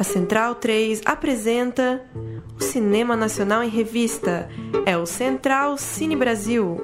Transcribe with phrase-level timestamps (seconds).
[0.00, 2.00] A Central 3 apresenta
[2.58, 4.48] o Cinema Nacional em Revista.
[4.86, 6.80] É o Central Cine Brasil.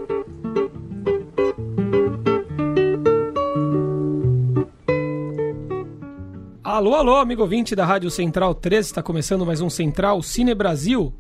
[6.63, 11.11] Alô, alô, amigo ouvinte da Rádio Central 3, está começando mais um Central Cine Brasil,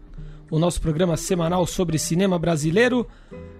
[0.50, 3.06] o nosso programa semanal sobre cinema brasileiro,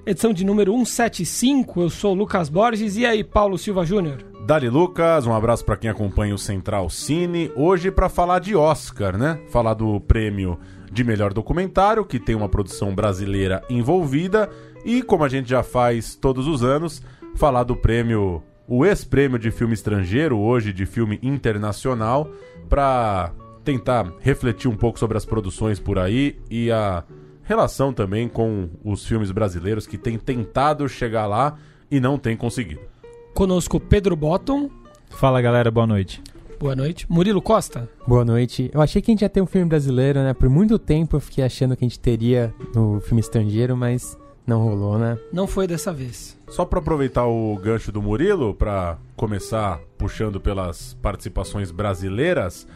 [0.05, 1.80] edição de número 175.
[1.80, 4.36] Eu sou o Lucas Borges e aí, Paulo Silva Júnior.
[4.46, 7.50] Dali Lucas, um abraço para quem acompanha o Central Cine.
[7.56, 9.41] Hoje para falar de Oscar, né?
[9.50, 10.56] Falar do prêmio
[10.88, 14.48] de melhor documentário, que tem uma produção brasileira envolvida,
[14.84, 17.02] e como a gente já faz todos os anos,
[17.34, 22.30] falar do prêmio, o ex-prêmio de filme estrangeiro, hoje de filme internacional,
[22.69, 23.33] para
[23.64, 27.02] tentar refletir um pouco sobre as produções por aí e a
[27.42, 31.56] relação também com os filmes brasileiros que têm tentado chegar lá
[31.91, 32.94] e não têm conseguido.
[33.37, 34.71] Conosco Pedro Botton.
[35.11, 36.23] Fala galera, boa noite.
[36.59, 37.05] Boa noite.
[37.06, 37.87] Murilo Costa.
[38.06, 38.70] Boa noite.
[38.73, 40.33] Eu achei que a gente ia ter um filme brasileiro, né?
[40.33, 44.62] Por muito tempo eu fiquei achando que a gente teria no filme estrangeiro, mas não
[44.62, 45.19] rolou, né?
[45.31, 46.34] Não foi dessa vez.
[46.48, 52.67] Só para aproveitar o gancho do Murilo, para começar puxando pelas participações brasileiras,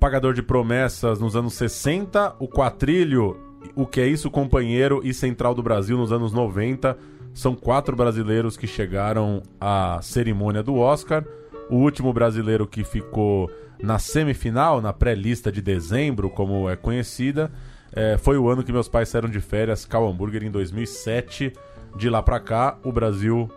[0.00, 3.36] Pagador de Promessas nos anos 60, o Quatrilho,
[3.76, 6.98] O Que É Isso Companheiro e Central do Brasil nos anos 90
[7.38, 11.24] são quatro brasileiros que chegaram à cerimônia do Oscar.
[11.70, 13.48] O último brasileiro que ficou
[13.80, 17.48] na semifinal, na pré-lista de dezembro, como é conhecida,
[17.92, 21.52] é, foi o ano que meus pais saíram de férias, Cal Hamburger, em 2007.
[21.96, 23.48] De lá para cá, o Brasil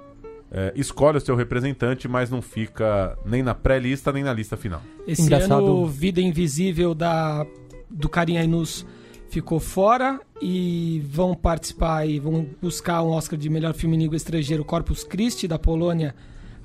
[0.51, 4.83] é, escolhe o seu representante, mas não fica nem na pré-lista nem na lista final.
[5.07, 5.65] Esse Engraçado.
[5.65, 7.47] ano, Vida Invisível da,
[7.89, 8.85] do Karim Ainus
[9.31, 14.17] ficou fora e vão participar e vão buscar um Oscar de melhor filme em língua
[14.17, 16.13] estrangeiro Corpus Christi da Polônia,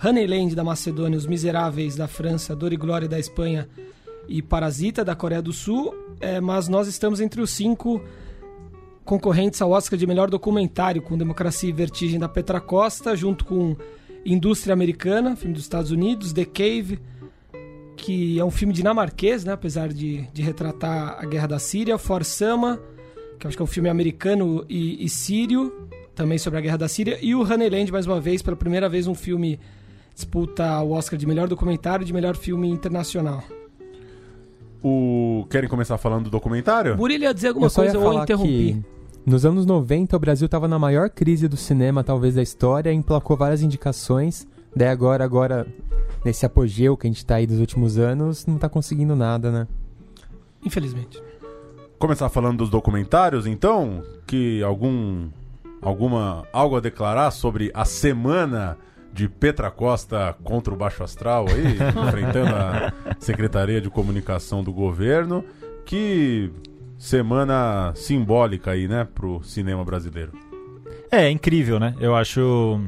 [0.04, 3.68] Honeyland da Macedônia, Os Miseráveis da França, Dor e Glória da Espanha
[4.28, 8.02] e Parasita da Coreia do Sul, é, mas nós estamos entre os cinco
[9.04, 13.76] concorrentes ao Oscar de melhor documentário com Democracia e Vertigem da Petra Costa, junto com
[14.24, 16.98] Indústria Americana, filme dos Estados Unidos, The Cave,
[17.96, 22.80] que é um filme dinamarquês, né, apesar de, de retratar a guerra da Síria, Forsama,
[23.38, 25.72] que acho que é um filme americano e, e sírio,
[26.14, 29.06] também sobre a guerra da Síria, e o Honeyland, mais uma vez, pela primeira vez
[29.06, 29.58] um filme
[30.14, 33.42] disputa o Oscar de melhor documentário e de melhor filme internacional.
[34.82, 35.46] O...
[35.50, 36.96] Querem começar falando do documentário?
[36.96, 38.74] Murilo ia dizer alguma eu coisa ou eu interrompi?
[38.74, 38.96] Que...
[39.26, 43.36] Nos anos 90, o Brasil estava na maior crise do cinema, talvez, da história, emplacou
[43.36, 44.46] várias indicações.
[44.76, 45.66] Daí agora, agora,
[46.22, 49.66] nesse apogeu que a gente está aí dos últimos anos, não está conseguindo nada, né?
[50.62, 51.18] Infelizmente.
[51.98, 55.30] Começar falando dos documentários, então, que algum
[55.80, 58.76] alguma algo a declarar sobre a semana
[59.14, 65.42] de Petra Costa contra o Baixo Astral aí, enfrentando a Secretaria de Comunicação do governo,
[65.86, 66.52] que
[66.98, 70.32] semana simbólica aí, né, pro cinema brasileiro.
[71.10, 71.94] É, é incrível, né?
[71.98, 72.78] Eu acho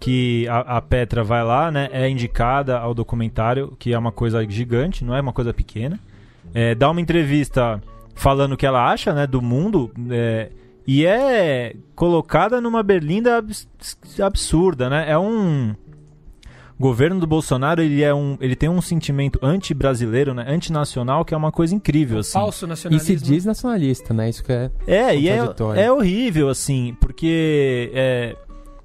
[0.00, 1.90] que a, a, Petra vai lá, né?
[1.92, 6.00] É indicada ao documentário, que é uma coisa gigante, não é uma coisa pequena.
[6.54, 7.80] É, dá uma entrevista
[8.14, 9.92] falando o que ela acha, né, do mundo.
[10.10, 10.48] É,
[10.86, 13.68] e é colocada numa berlinda abs
[14.18, 15.04] absurda, né?
[15.08, 15.74] É um
[16.78, 21.34] o governo do Bolsonaro ele é um ele tem um sentimento anti-brasileiro, né, antinacional, que
[21.34, 22.32] é uma coisa incrível assim.
[22.32, 23.14] Falso nacionalismo.
[23.14, 24.30] E se diz nacionalista, né?
[24.30, 25.40] Isso que é É, e é,
[25.76, 28.34] é horrível assim, porque é,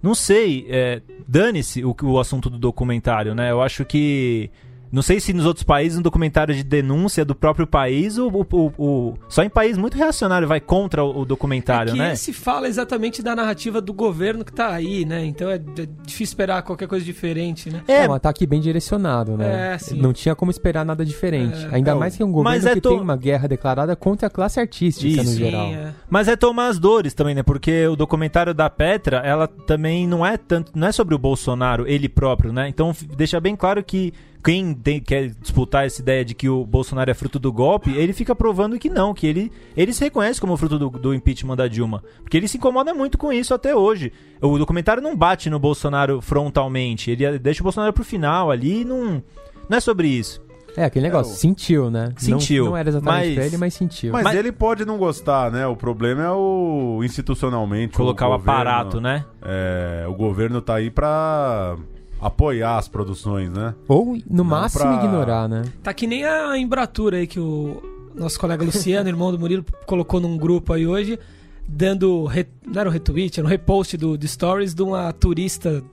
[0.05, 3.49] não sei, é, dane-se o, o assunto do documentário, né?
[3.49, 4.51] Eu acho que
[4.95, 8.71] não sei se nos outros países um documentário de denúncia do próprio país, o, o,
[8.77, 12.13] o só em país muito reacionário vai contra o, o documentário, é que né?
[12.13, 15.25] Esse fala exatamente da narrativa do governo que tá aí, né?
[15.25, 17.83] Então é, é difícil esperar qualquer coisa diferente, né?
[17.89, 19.73] É, é um ataque bem direcionado, né?
[19.73, 19.99] É, sim.
[19.99, 21.65] Não tinha como esperar nada diferente.
[21.65, 21.75] É.
[21.75, 22.89] Ainda é, mais que é um governo é que to...
[22.91, 25.29] tem uma guerra declarada contra a classe artística Isso.
[25.29, 25.67] no geral.
[25.67, 27.43] Sim, Mas é tomar as dores também, né?
[27.43, 31.85] Porque o documentário da Petra, ela também não é tanto, não é sobre o Bolsonaro,
[31.85, 32.69] ele próprio, né?
[32.69, 34.13] Então deixa bem claro que
[34.45, 38.13] quem tem, quer disputar essa ideia de que o Bolsonaro é fruto do golpe, ele
[38.13, 41.67] fica provando que não, que ele, ele se reconhece como fruto do, do impeachment da
[41.67, 42.03] Dilma.
[42.21, 44.13] Porque ele se incomoda muito com isso até hoje.
[44.39, 48.85] O documentário não bate no Bolsonaro frontalmente, ele deixa o Bolsonaro pro final ali e
[48.85, 49.23] não,
[49.67, 50.45] não é sobre isso.
[50.77, 52.13] É, aquele negócio, é, sentiu, né?
[52.17, 52.65] Sentiu.
[52.65, 54.13] Não, não era exatamente mas, pra ele, mas sentiu.
[54.13, 55.65] Mas, mas, ele pode não gostar, né?
[55.65, 57.95] O problema é o institucionalmente.
[57.95, 59.25] Colocar o, o governo, aparato, né?
[59.41, 61.77] É, o governo tá aí pra
[62.25, 63.75] apoiar as produções, né?
[63.87, 64.95] Ou, no Não máximo, pra...
[65.03, 65.63] ignorar, né?
[65.83, 67.81] Tá que nem a Embratura aí que o
[68.15, 71.19] nosso colega Luciano, irmão do Murilo, colocou num grupo aí hoje,
[71.67, 72.25] dando.
[72.25, 72.47] Re...
[72.65, 75.83] Não era um retweet, era um repost do, de stories de uma turista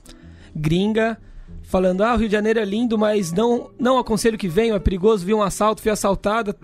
[0.55, 1.19] gringa
[1.63, 4.79] falando: ah, o Rio de Janeiro é lindo, mas não, não aconselho que venham, é
[4.79, 6.57] perigoso, vi um assalto, fui assaltada.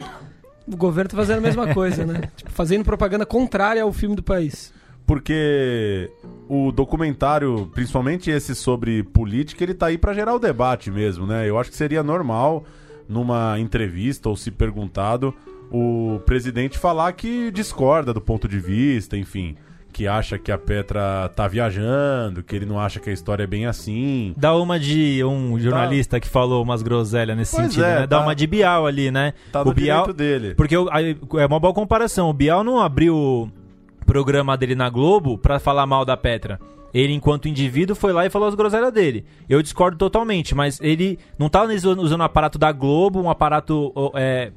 [0.67, 2.31] O governo tá fazendo a mesma coisa, né?
[2.37, 4.73] Tipo, fazendo propaganda contrária ao filme do país.
[5.09, 6.11] Porque
[6.47, 11.49] o documentário, principalmente esse sobre política, ele tá aí pra gerar o debate mesmo, né?
[11.49, 12.67] Eu acho que seria normal,
[13.09, 15.35] numa entrevista ou se perguntado,
[15.73, 19.57] o presidente falar que discorda do ponto de vista, enfim
[19.91, 23.47] que acha que a Petra tá viajando, que ele não acha que a história é
[23.47, 24.33] bem assim.
[24.37, 26.21] Dá uma de um jornalista tá.
[26.21, 28.07] que falou umas groselhas nesse Pois sentido, é, né?
[28.07, 28.23] Dá tá.
[28.23, 29.33] uma de Bial ali, né?
[29.51, 30.55] Tá o Bial, dele.
[30.55, 32.31] porque é uma boa comparação.
[32.31, 33.51] O Bial não abriu
[34.09, 36.59] programa dele na Globo pra falar mal da Petra.
[36.93, 39.27] Ele, enquanto indivíduo, foi lá e falou as groselhas dele.
[39.47, 43.93] Eu discordo totalmente, mas ele não tá usando usando o aparato da Globo, um aparato
[44.15, 44.51] é,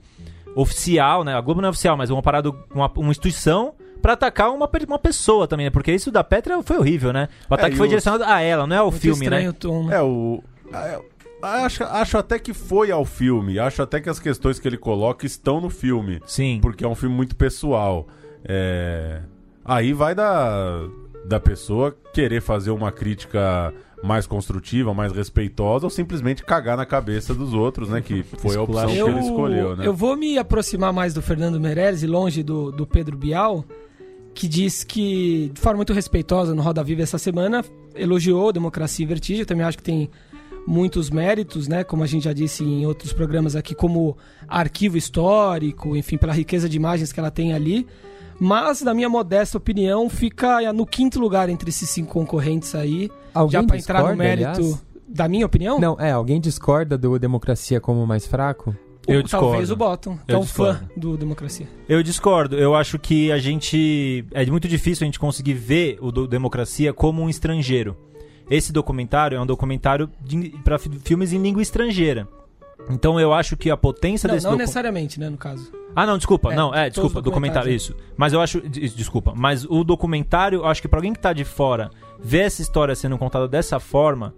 [0.55, 1.35] oficial, né?
[1.35, 4.99] A Globo não é oficial, mas um aparato, uma, uma instituição pra atacar uma, uma
[4.99, 5.69] pessoa também, né?
[5.69, 7.27] Porque isso da Petra foi horrível, né?
[7.49, 9.57] O ataque e foi direcionado a ela, não é ao filme, estranho né?
[9.59, 9.97] tom, né?
[9.97, 10.41] É, o.
[10.73, 11.11] é,
[11.41, 13.57] Acho, acho até que foi ao filme.
[13.57, 16.21] Acho até que as questões que ele coloca estão no filme.
[16.25, 16.59] Sim.
[16.61, 18.07] Porque é um filme muito pessoal.
[18.45, 19.21] É,
[19.63, 20.87] Aí vai da,
[21.25, 23.73] da pessoa querer fazer uma crítica
[24.03, 28.01] mais construtiva, mais respeitosa, ou simplesmente cagar na cabeça dos outros, né?
[28.01, 29.85] Que foi a opção que eu, ele escolheu, né?
[29.85, 33.63] eu vou me aproximar mais do Fernando Meirelles e longe do, do Pedro Bial,
[34.33, 37.63] que diz que, de forma muito respeitosa no Roda Viva essa semana,
[37.93, 39.41] elogiou Democracia em Vertigem.
[39.41, 40.09] Eu também acho que tem
[40.65, 41.83] muitos méritos, né?
[41.83, 44.17] Como a gente já disse em outros programas aqui, como
[44.47, 47.85] arquivo histórico, enfim, pela riqueza de imagens que ela tem ali.
[48.43, 53.07] Mas, na minha modesta opinião, fica no quinto lugar entre esses cinco concorrentes aí.
[53.35, 54.85] Alguém já pra entrar no discorda, mérito aliás?
[55.07, 55.79] da minha opinião?
[55.79, 58.75] Não, é, alguém discorda do Democracia como mais fraco?
[59.07, 59.47] Eu Ou discordo.
[59.47, 61.67] Talvez o Bottom, que Eu é um fã do Democracia.
[61.87, 62.57] Eu discordo.
[62.57, 64.25] Eu acho que a gente.
[64.31, 67.95] É muito difícil a gente conseguir ver o do Democracia como um estrangeiro.
[68.49, 70.09] Esse documentário é um documentário
[70.63, 72.27] para filmes em língua estrangeira.
[72.89, 75.71] Então eu acho que a potência Não, desse não docu- necessariamente, né, no caso.
[75.95, 76.51] Ah, não, desculpa.
[76.51, 77.95] É, não, é, desculpa, documentário, isso.
[78.17, 78.61] Mas eu acho.
[78.61, 79.33] des- Desculpa.
[79.35, 81.89] Mas o documentário, eu acho que pra alguém que tá de fora
[82.19, 84.33] ver essa história sendo contada dessa forma,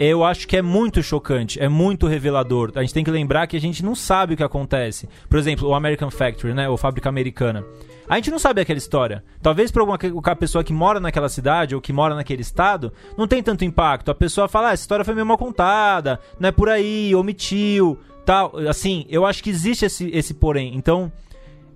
[0.00, 2.72] eu acho que é muito chocante, é muito revelador.
[2.74, 5.06] A gente tem que lembrar que a gente não sabe o que acontece.
[5.28, 6.66] Por exemplo, o American Factory, né?
[6.70, 7.62] Ou Fábrica Americana.
[8.08, 9.22] A gente não sabe aquela história.
[9.42, 9.98] Talvez pra alguma
[10.36, 14.10] pessoa que mora naquela cidade ou que mora naquele estado, não tem tanto impacto.
[14.10, 17.98] A pessoa fala, ah, essa história foi meio mal contada, não é por aí, omitiu,
[18.24, 18.56] tal.
[18.70, 20.74] Assim, eu acho que existe esse, esse porém.
[20.74, 21.12] Então,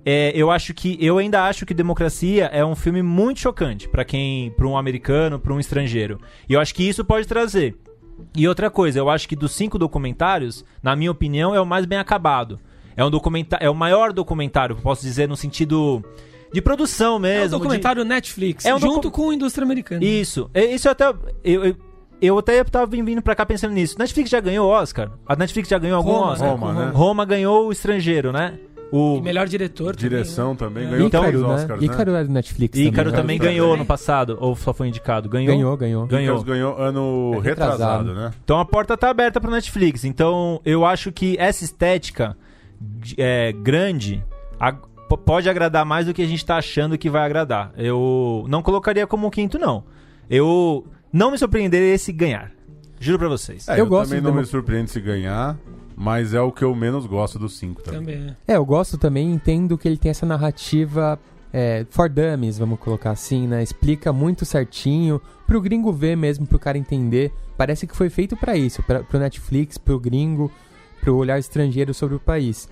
[0.03, 4.03] é, eu acho que eu ainda acho que Democracia é um filme muito chocante pra
[4.03, 6.19] quem, para um americano, pra um estrangeiro.
[6.49, 7.77] E eu acho que isso pode trazer.
[8.37, 11.85] E outra coisa, eu acho que dos cinco documentários, na minha opinião, é o mais
[11.87, 12.59] bem acabado.
[12.97, 16.05] É um documentário, é o maior documentário, posso dizer no sentido
[16.53, 17.45] de produção É um mesmo.
[17.45, 20.05] de- documentário Netflix, É um junto docu- com a indústria americana.
[20.05, 20.49] Isso.
[20.55, 21.09] Isso eu até
[21.43, 21.77] eu, eu,
[22.23, 23.97] eu até tava vindo pra cá pensando nisso.
[23.99, 25.11] Netflix já ganhou Oscar?
[25.27, 26.51] A Netflix já ganhou algum Roma, Oscar?
[26.51, 26.91] Roma, com né?
[26.95, 28.59] Roma ganhou o estrangeiro, né?
[28.93, 30.57] O E melhor diretor também, Direção né?
[30.59, 31.47] também ganhou Então- três né?
[31.49, 31.87] Oscars, né?
[31.87, 33.13] Ícaro é do Netflix Ícaro também.
[33.23, 33.53] também Também.
[33.55, 35.29] ganhou no passado, ou só foi indicado?
[35.29, 35.55] Ganhou?
[35.55, 36.07] Ganhou, ganhou.
[36.07, 36.43] Ganhou.
[36.45, 38.15] Ganhou ano É retrasado, retrasado.
[38.15, 38.31] né?
[38.45, 40.05] Então a porta tá aberta pro Netflix.
[40.05, 42.37] Então eu acho que essa estética
[43.19, 44.23] é, grande
[44.61, 44.73] a-
[45.25, 47.73] pode agradar mais do que a gente tá achando que vai agradar.
[47.77, 49.85] Eu não colocaria como quinto, não.
[50.29, 52.51] Eu não me surpreenderia se ganhar.
[53.01, 53.69] Juro pra vocês.
[53.69, 55.57] É, Eu eu, gosto também não demo- me surpreende se ganhar,
[55.97, 58.01] mas é o que eu menos gosto dos cinco também.
[58.01, 58.37] Também.
[58.47, 58.55] é.
[58.55, 61.19] É, eu gosto também, entendo que ele tem essa narrativa
[61.57, 63.63] é, for dummies, vamos colocar assim, né?
[63.63, 67.33] Explica muito certinho, pro gringo ver mesmo, pro cara entender.
[67.57, 70.51] Parece que foi feito pra isso, pra, pro Netflix, pro gringo,
[71.01, 72.69] pro olhar estrangeiro sobre o país.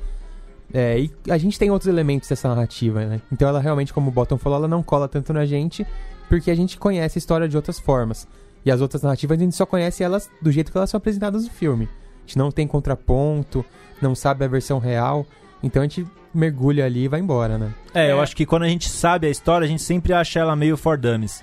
[0.75, 3.23] É, e a gente tem outros elementos dessa narrativa, né?
[3.31, 5.87] Então ela realmente, como o Bottom falou, ela não cola tanto na gente,
[6.29, 8.27] porque a gente conhece a história de outras formas.
[8.65, 11.45] E as outras narrativas a gente só conhece elas do jeito que elas são apresentadas
[11.45, 11.89] no filme.
[12.25, 13.65] A gente não tem contraponto,
[14.01, 15.27] não sabe a versão real.
[15.63, 17.73] Então a gente mergulha ali e vai embora, né?
[17.93, 18.23] É, eu É.
[18.23, 20.97] acho que quando a gente sabe a história, a gente sempre acha ela meio for
[20.97, 21.43] dummies.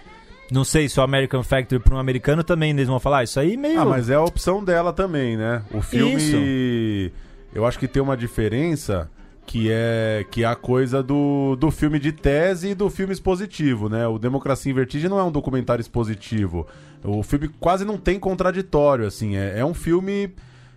[0.52, 3.40] Não sei se o American Factory para um americano também eles vão falar, "Ah, isso
[3.40, 3.80] aí meio.
[3.80, 5.62] Ah, mas é a opção dela também, né?
[5.72, 7.12] O filme.
[7.54, 9.10] Eu acho que tem uma diferença
[9.46, 13.90] que é que é a coisa do, do filme de tese e do filme expositivo,
[13.90, 14.08] né?
[14.08, 16.66] O Democracia em Vertigem não é um documentário expositivo.
[17.04, 19.36] O filme quase não tem contraditório, assim.
[19.38, 20.34] É, é um filme.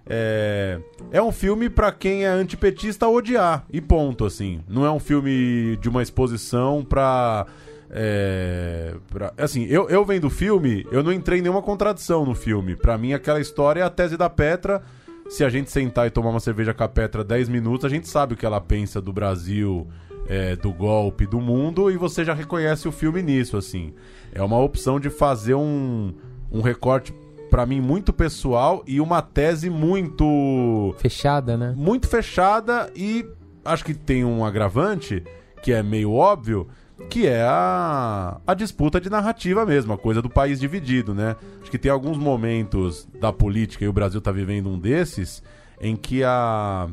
[0.07, 0.79] É,
[1.11, 4.61] é um filme pra quem é antipetista odiar, e ponto, assim.
[4.69, 7.47] Não é um filme de uma exposição pra.
[7.95, 12.35] É, pra- assim, eu, eu vendo o filme, eu não entrei em nenhuma contradição no
[12.35, 12.75] filme.
[12.75, 14.83] Pra mim, aquela história é a tese da Petra.
[15.29, 18.09] Se a gente sentar e tomar uma cerveja com a Petra 10 minutos, a gente
[18.09, 19.87] sabe o que ela pensa do Brasil,
[20.27, 23.95] é, do golpe, do mundo, e você já reconhece o filme nisso, assim.
[24.33, 26.13] É uma opção de fazer um,
[26.51, 27.15] um recorte
[27.53, 31.75] pra mim, muito pessoal e uma tese muito Fechada, né?
[31.77, 33.27] muito fechada e
[33.63, 35.23] acho que tem um agravante
[35.63, 36.67] que é meio óbvio,
[37.11, 41.37] que é a, a disputa de narrativa mesmo, a coisa do país dividido, né?
[41.61, 45.43] Acho que tem alguns momentos da política e o Brasil tá vivendo um desses
[45.79, 46.89] em que a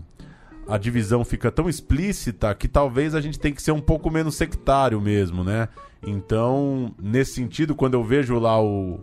[0.68, 4.36] a divisão fica tão explícita que talvez a gente tem que ser um pouco menos
[4.36, 5.70] sectário mesmo, né?
[6.06, 9.00] Então, nesse sentido, quando eu vejo lá o,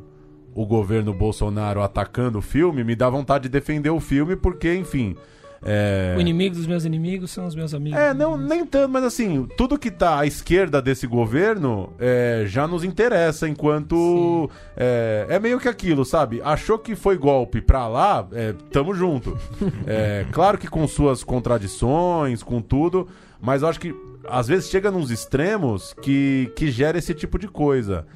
[0.57, 5.15] o governo Bolsonaro atacando o filme, me dá vontade de defender o filme, porque, enfim.
[5.63, 6.15] É...
[6.17, 7.99] O inimigo dos meus inimigos são os meus amigos.
[7.99, 12.67] É, não, nem tanto, mas assim, tudo que tá à esquerda desse governo é, já
[12.67, 14.51] nos interessa enquanto.
[14.75, 16.41] É, é meio que aquilo, sabe?
[16.43, 19.37] Achou que foi golpe pra lá, é, tamo junto.
[19.87, 23.07] É, claro que com suas contradições, com tudo,
[23.41, 23.95] mas eu acho que
[24.29, 28.07] às vezes chega nos extremos que, que gera esse tipo de coisa.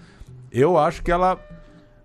[0.50, 1.38] Eu acho que ela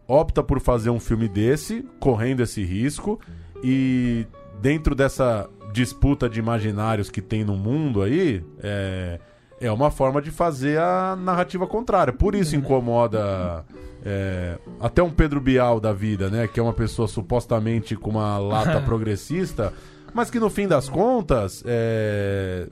[0.07, 3.19] opta por fazer um filme desse, correndo esse risco,
[3.63, 4.25] e
[4.61, 9.19] dentro dessa disputa de imaginários que tem no mundo aí, é,
[9.59, 12.13] é uma forma de fazer a narrativa contrária.
[12.13, 13.65] Por isso incomoda
[14.03, 16.47] é, até um Pedro Bial da vida, né?
[16.47, 19.73] Que é uma pessoa supostamente com uma lata progressista,
[20.13, 22.67] mas que no fim das contas é,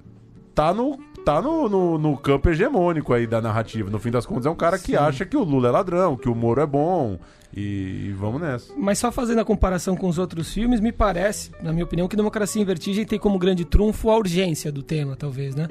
[0.54, 0.98] tá no.
[1.26, 3.90] Tá no, no, no campo hegemônico aí da narrativa.
[3.90, 4.96] No fim das contas, é um cara que Sim.
[4.96, 7.18] acha que o Lula é ladrão, que o Moro é bom.
[7.56, 8.74] E, e vamos nessa.
[8.76, 12.16] Mas só fazendo a comparação com os outros filmes, me parece, na minha opinião, que
[12.16, 15.68] Democracia em Vertigem tem como grande trunfo a urgência do tema, talvez, né?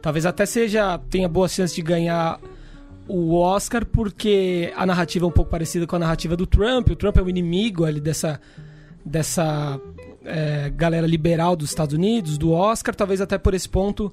[0.00, 2.38] Talvez até seja tenha boa chance de ganhar
[3.08, 6.90] o Oscar porque a narrativa é um pouco parecida com a narrativa do Trump.
[6.90, 8.40] O Trump é o inimigo ali dessa
[9.04, 9.80] dessa
[10.24, 12.94] é, galera liberal dos Estados Unidos, do Oscar.
[12.94, 14.12] Talvez até por esse ponto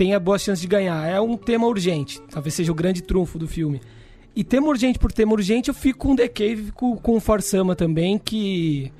[0.00, 1.06] tenha boa chance de ganhar.
[1.06, 2.22] É um tema urgente.
[2.30, 3.82] Talvez seja o grande trunfo do filme.
[4.34, 7.76] E tema urgente por tema urgente, eu fico com The Cave, com, com o Forsama
[7.76, 8.90] também, que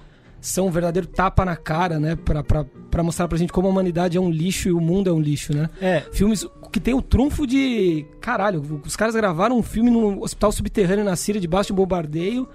[0.43, 2.17] são um verdadeiro tapa na cara, né?
[2.17, 5.09] Pra, pra, pra mostrar pra gente como a humanidade é um lixo e o mundo
[5.09, 5.71] é um lixo, né?
[5.81, 8.05] É, Filmes que tem o trunfo de.
[8.21, 12.47] Caralho, os caras gravaram um filme num hospital subterrâneo na Síria, debaixo de um bombardeio.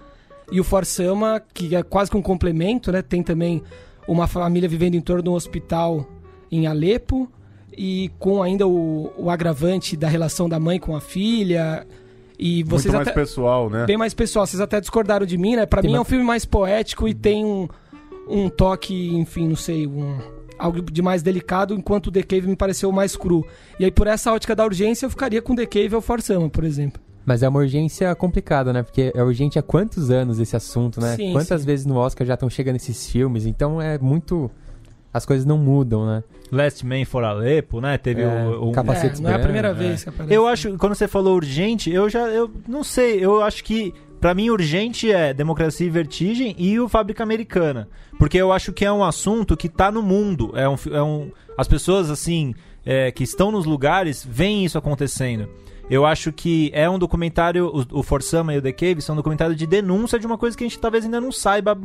[0.51, 3.01] E o Forsama, que é quase que um complemento, né?
[3.01, 3.63] Tem também
[4.07, 6.07] uma família vivendo em torno de um hospital
[6.51, 7.27] em Alepo.
[7.77, 11.85] E com ainda o, o agravante da relação da mãe com a filha.
[12.37, 13.85] E vocês Muito mais até pessoal, né?
[13.85, 14.45] bem mais pessoal.
[14.45, 15.65] Vocês até discordaram de mim, né?
[15.65, 17.67] Pra Tem mim é uma- um filme mais poético e tem um,
[18.29, 20.17] um toque, enfim, não sei, um,
[20.59, 23.45] algo de mais delicado, enquanto o The Cave me pareceu mais cru.
[23.79, 26.63] E aí, por essa ótica da urgência, eu ficaria com The Cave ou Forsama, por
[26.65, 27.01] exemplo.
[27.25, 28.83] Mas é uma urgência complicada, né?
[28.83, 31.15] Porque é urgente há quantos anos esse assunto, né?
[31.15, 31.65] Sim, Quantas sim.
[31.67, 33.45] vezes no Oscar já estão chegando esses filmes?
[33.45, 34.51] Então é muito.
[35.15, 36.23] As coisas não mudam, né?
[36.51, 37.97] Last Man for Aleppo, né?
[37.97, 40.33] Teve É, o, o- capa- Capacetes é, não é a primeira brancos, vez que aparece.
[40.35, 44.33] Eu acho, quando você falou urgente, eu já, eu não sei, eu acho que pra
[44.33, 47.87] mim urgente é Democracia e Vertigem e o Fábrica Americana,
[48.19, 51.31] porque eu acho que é um assunto que tá no mundo, é um, é um
[51.57, 52.53] as pessoas assim
[52.85, 55.47] é, que estão nos lugares veem isso acontecendo.
[55.89, 59.17] Eu acho que é um documentário, o, o Forsama e o The Cave são um
[59.17, 61.77] documentário de denúncia de uma coisa que a gente talvez ainda não saiba,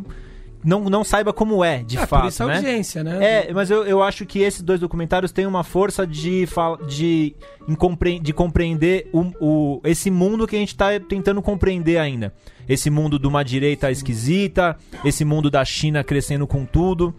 [0.64, 2.56] não, não saiba como é, de Ah, fato, por isso a né?
[2.58, 3.18] urgência, né?
[3.48, 6.46] É, mas eu, eu acho que esses dois documentários têm uma força de,
[6.88, 7.34] de,
[8.22, 12.32] de compreender o, o- esse mundo que a gente tá tentando compreender ainda.
[12.68, 17.14] Esse mundo de uma direita esquisita, esse mundo da China crescendo com tudo.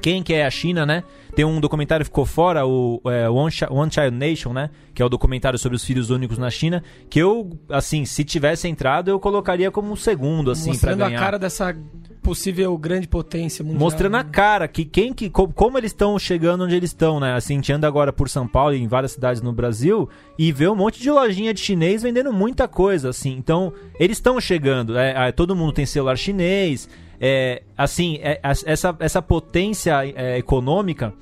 [0.00, 1.02] Quem que é a China, né?
[1.34, 4.70] Tem um documentário que ficou fora, o é, One, Chi- One Child Nation, né?
[4.94, 6.82] Que é o documentário sobre os filhos únicos na China.
[7.10, 11.18] Que eu, assim, se tivesse entrado, eu colocaria como um segundo, assim, pra Mostrando ganhar.
[11.18, 11.76] a cara dessa
[12.22, 13.80] possível grande potência mundial.
[13.80, 14.28] Mostrando a né?
[14.32, 17.34] cara que quem que co- como eles estão chegando onde eles estão, né?
[17.34, 20.50] Assim, a gente anda agora por São Paulo e em várias cidades no Brasil e
[20.50, 23.36] vê um monte de lojinha de chinês vendendo muita coisa, assim.
[23.36, 24.96] Então, eles estão chegando.
[24.98, 26.88] é, é, todo mundo tem celular chinês.
[27.20, 31.12] É, assim, é, essa, essa potência é, econômica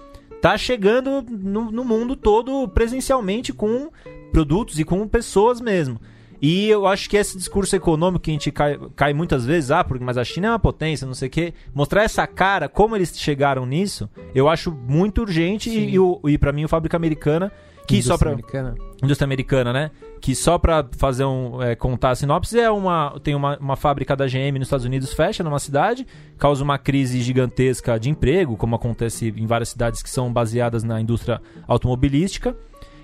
[0.40, 3.88] tá chegando no, no mundo todo presencialmente com
[4.32, 6.00] produtos e com pessoas mesmo.
[6.42, 9.82] E eu acho que esse discurso econômico que a gente cai, cai muitas vezes, ah,
[9.82, 12.94] porque, mas a China é uma potência, não sei o quê, mostrar essa cara, como
[12.94, 16.96] eles chegaram nisso, eu acho muito urgente e, e, o- e para mim o Fábrica
[16.98, 17.50] Americana,
[17.86, 18.74] que só pra, Indústria americana.
[19.02, 19.90] indústria americana, né?
[20.20, 24.16] Que só pra fazer um é, contar a sinopse é uma tem uma, uma fábrica
[24.16, 26.06] da GM nos Estados Unidos fecha numa cidade,
[26.38, 31.00] causa uma crise gigantesca de emprego, como acontece em várias cidades que são baseadas na
[31.00, 32.56] indústria automobilística.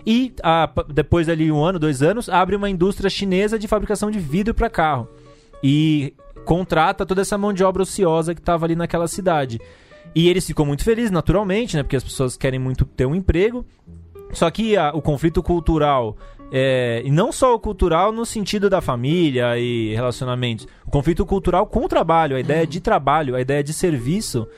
[0.07, 4.19] E a- depois ali um ano, dois anos, abre uma indústria chinesa de fabricação de
[4.19, 5.07] vidro para carro
[5.63, 6.15] e
[6.47, 9.61] contrata toda essa mão de obra ociosa que estava ali naquela cidade.
[10.15, 11.83] E eles ficam muito felizes, naturalmente, né?
[11.83, 13.65] Porque as pessoas querem muito ter um emprego.
[14.33, 16.17] Só que a- o conflito cultural
[16.53, 20.67] é, e não só o cultural no sentido da família e relacionamentos.
[20.85, 24.49] O conflito cultural com o trabalho, a ideia de trabalho, a ideia de serviço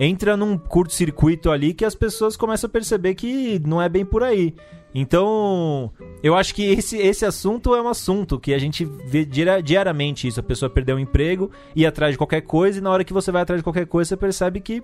[0.00, 4.22] entra num curto-circuito ali que as pessoas começam a perceber que não é bem por
[4.24, 4.54] aí.
[4.94, 5.90] Então,
[6.22, 10.26] eu acho que esse, esse assunto é um assunto que a gente vê diari- diariamente
[10.26, 10.40] isso.
[10.40, 13.30] A pessoa perdeu o emprego, ir atrás de qualquer coisa, e na hora que você
[13.30, 14.82] vai atrás de qualquer coisa, você percebe que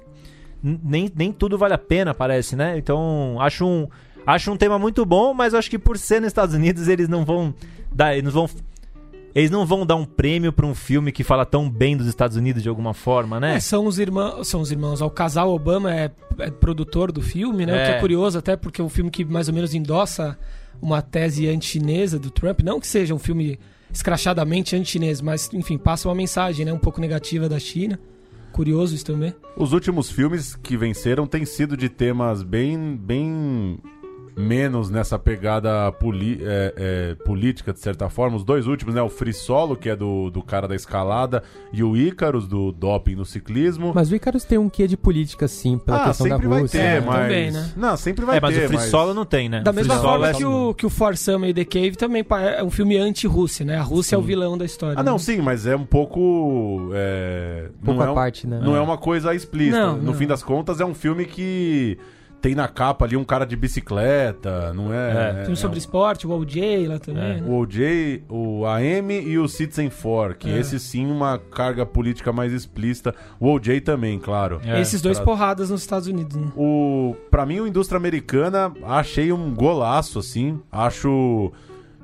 [0.63, 2.77] nem, nem tudo vale a pena, parece, né?
[2.79, 3.89] Então, acho um,
[4.27, 7.25] acho um tema muito bom, mas acho que por ser nos Estados Unidos, eles não
[7.25, 7.55] vão
[7.93, 8.17] dar.
[8.17, 8.57] Eles não vão,
[9.35, 12.37] eles não vão dar um prêmio pra um filme que fala tão bem dos Estados
[12.37, 13.57] Unidos de alguma forma, né?
[13.57, 15.01] É, são os irmãos, são os irmãos.
[15.01, 17.73] O casal Obama é, é produtor do filme, né?
[17.73, 17.97] O que É.
[17.97, 20.39] é curioso até porque é um filme que mais ou menos endossa
[20.81, 22.61] uma tese anti-chinesa do Trump.
[22.61, 23.59] Não que seja um filme
[23.93, 26.73] escrachadamente anti-chinês, mas enfim, passa uma mensagem, né?
[26.73, 27.99] Um pouco negativa da China.
[28.53, 29.35] Curioso isso também.
[29.57, 33.79] Os últimos filmes que venceram têm sido de temas bem, bem
[34.37, 38.37] menos nessa pegada poli- é, é, política, de certa forma.
[38.37, 39.03] Os dois últimos, né?
[39.03, 43.15] O Free Solo, que é do, do cara da escalada, e o Ícaros, do doping
[43.15, 43.93] no ciclismo.
[43.95, 46.61] Mas o Icarus tem um quê de política, sim, pela ah, questão da sempre vai
[46.63, 46.81] Rússia.
[46.81, 47.07] ter, né?
[47.07, 47.23] mas...
[47.23, 47.73] Também, né?
[47.77, 49.61] Não, sempre vai é, mas ter, o Free Solo não tem, né?
[49.61, 52.25] Da mesma forma é que o, que o For Summer e The Cave também
[52.57, 53.77] é um filme anti-Rússia, né?
[53.77, 54.99] A Rússia é o vilão da história.
[54.99, 55.19] Ah, não, né?
[55.19, 56.91] sim, mas é um pouco...
[56.95, 57.69] É...
[57.85, 58.61] Pouco não é à um- parte, né?
[58.63, 59.79] Não é uma coisa explícita.
[59.79, 60.15] Não, no não.
[60.15, 61.99] fim das contas, é um filme que
[62.43, 65.43] tem na capa ali um cara de bicicleta, não é?
[65.43, 67.23] Filme sobre esporte, o OJ lá também.
[67.23, 67.41] É.
[67.41, 67.43] né?
[67.47, 70.59] O OJ, o AM e o Citizen 4, que É.
[70.59, 73.15] esse sim uma carga política mais explícita.
[73.39, 74.61] O OJ também, claro.
[74.67, 76.37] É, Esses dois pra- porradas nos Estados Unidos.
[76.37, 76.49] Né?
[76.57, 80.61] O, pra mim, o Indústria Americana, achei um golaço, assim.
[80.71, 81.53] Acho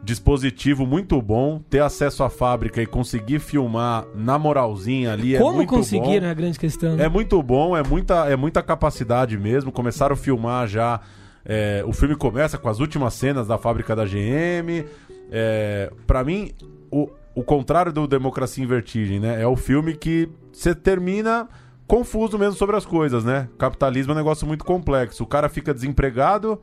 [0.08, 1.60] dispositivo muito bom.
[1.68, 6.26] Ter acesso à fábrica e conseguir filmar na moralzinha ali é Como muito conseguiram bom.
[6.26, 6.96] é a grande questão.
[6.96, 7.04] né?
[7.04, 9.70] É muito bom, é muita, é muita capacidade mesmo.
[9.70, 11.00] Começaram a filmar já.
[11.44, 14.84] é, o filme começa com as últimas cenas da fábrica da GM.
[15.30, 16.52] É, para mim,
[16.90, 19.40] o, o contrário do Democracia em Vertigem, né?
[19.42, 21.46] É o filme que você termina
[21.86, 23.46] confuso mesmo sobre as coisas, né?
[23.58, 25.22] Capitalismo é um negócio muito complexo.
[25.22, 26.60] O cara fica desempregado,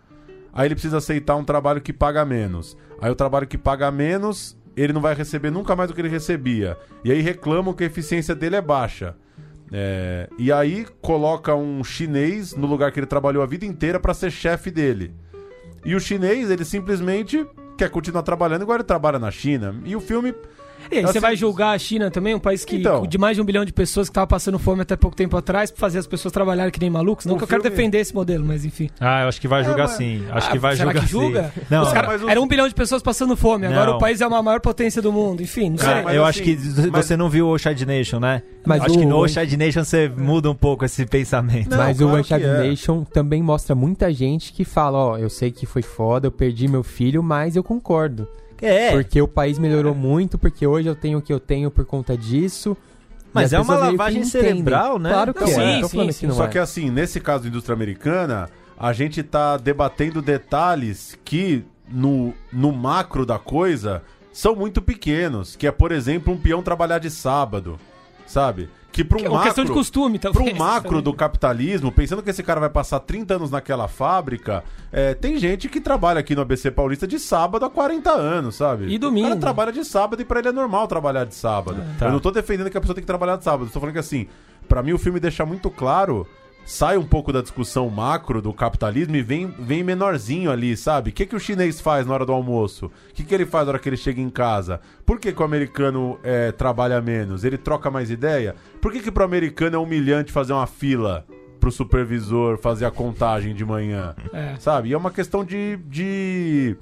[0.56, 2.78] aí ele precisa aceitar um trabalho que paga menos.
[3.02, 6.10] Aí o trabalho que paga menos, ele não vai receber nunca mais do que ele
[6.10, 6.78] recebia.
[7.04, 9.16] E aí reclamam que a eficiência dele é baixa.
[9.72, 14.14] É, e aí coloca um chinês no lugar que ele trabalhou a vida inteira para
[14.14, 15.14] ser chefe dele.
[15.84, 17.46] E o chinês, ele simplesmente
[17.78, 19.76] quer continuar trabalhando igual ele trabalha na China.
[19.84, 20.34] E o filme
[20.92, 23.06] E aí, você Assim- vai julgar a China também, um país que Então.
[23.08, 25.72] de mais de um bilhão de pessoas que tava passando fome até pouco tempo atrás,
[25.72, 27.26] pra fazer as pessoas trabalharem que nem malucos?
[27.26, 28.90] Não que eu quero defender esse modelo, mas enfim.
[29.00, 30.24] Ah, eu acho que vai julgar mas- sim.
[30.32, 31.52] Acho Ah, que vai será julgar que julga?
[31.56, 31.62] sim.
[31.70, 33.98] Não, cara- mas o- Era um bilhão de pessoas passando fome, agora Não.
[33.98, 35.42] o país é uma maior potência do mundo.
[35.42, 35.88] Enfim, não sei.
[35.88, 38.42] Cara, mas eu assim, acho que mas- você não viu o Shad Nation, né?
[38.66, 41.70] Mas acho o- que no Oshad Nation você muda um pouco esse pensamento.
[41.70, 42.68] Não, Mas claro o é.
[42.70, 46.68] Nation também mostra muita gente que fala, ó, eu sei que foi foda, eu perdi
[46.68, 48.28] meu filho, mas eu concordo.
[48.68, 51.86] É, Porque o país melhorou muito, porque hoje eu tenho o que eu tenho por
[51.86, 52.76] conta disso.
[53.34, 55.10] Mas é uma lavagem cerebral, né?
[55.10, 56.20] Claro que Não, é, sim, sim, sim.
[56.22, 56.48] que não Só é.
[56.48, 58.50] que assim, nesse caso da indústria americana,
[58.80, 64.02] a gente tá debatendo detalhes que no, no macro da coisa
[64.32, 65.56] são muito pequenos.
[65.56, 67.78] Que é, por exemplo, um peão trabalhar de sábado,
[68.26, 68.70] sabe?
[68.96, 69.44] Que para um É uma macro...
[69.48, 70.56] questão de costume, Para talvez.
[70.56, 75.14] um macro do capitalismo, pensando que esse cara vai passar 30 anos naquela fábrica, é,
[75.14, 78.88] tem gente que trabalha aqui no ABC Paulista de sábado há 40 anos, sabe?
[78.88, 79.28] E domingo.
[79.28, 81.84] O cara trabalha de sábado e pra ele é normal trabalhar de sábado.
[82.00, 82.06] Tá.
[82.06, 83.66] Eu não tô defendendo que a pessoa tem que trabalhar de sábado.
[83.66, 84.28] Eu tô falando que assim,
[84.70, 86.26] pra mim o filme deixa muito claro,
[86.66, 91.12] sai um pouco da discussão macro do capitalismo e vem, vem menorzinho ali, sabe?
[91.12, 92.88] O que, que o chinês faz na hora do almoço?
[92.88, 94.82] O que, que ele faz na hora que ele chega em casa?
[95.06, 97.44] Por que, que o americano é, trabalha menos?
[97.44, 98.56] Ele troca mais ideia?
[98.82, 101.26] Por que, que pro americano é humilhante fazer uma fila
[101.60, 104.16] pro supervisor fazer a contagem de manhã?
[104.34, 104.56] É.
[104.60, 104.90] Sabe?
[104.90, 105.78] E é uma questão de.
[105.88, 106.76] de...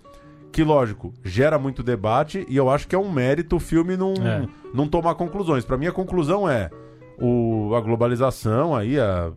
[0.52, 4.14] Que, lógico, gera muito debate e eu acho que é um mérito o filme não,
[4.14, 4.48] É.
[4.72, 5.66] não tomar conclusões.
[5.66, 6.70] Pra mim, a conclusão é
[7.20, 9.32] o, a globalização, aí, a,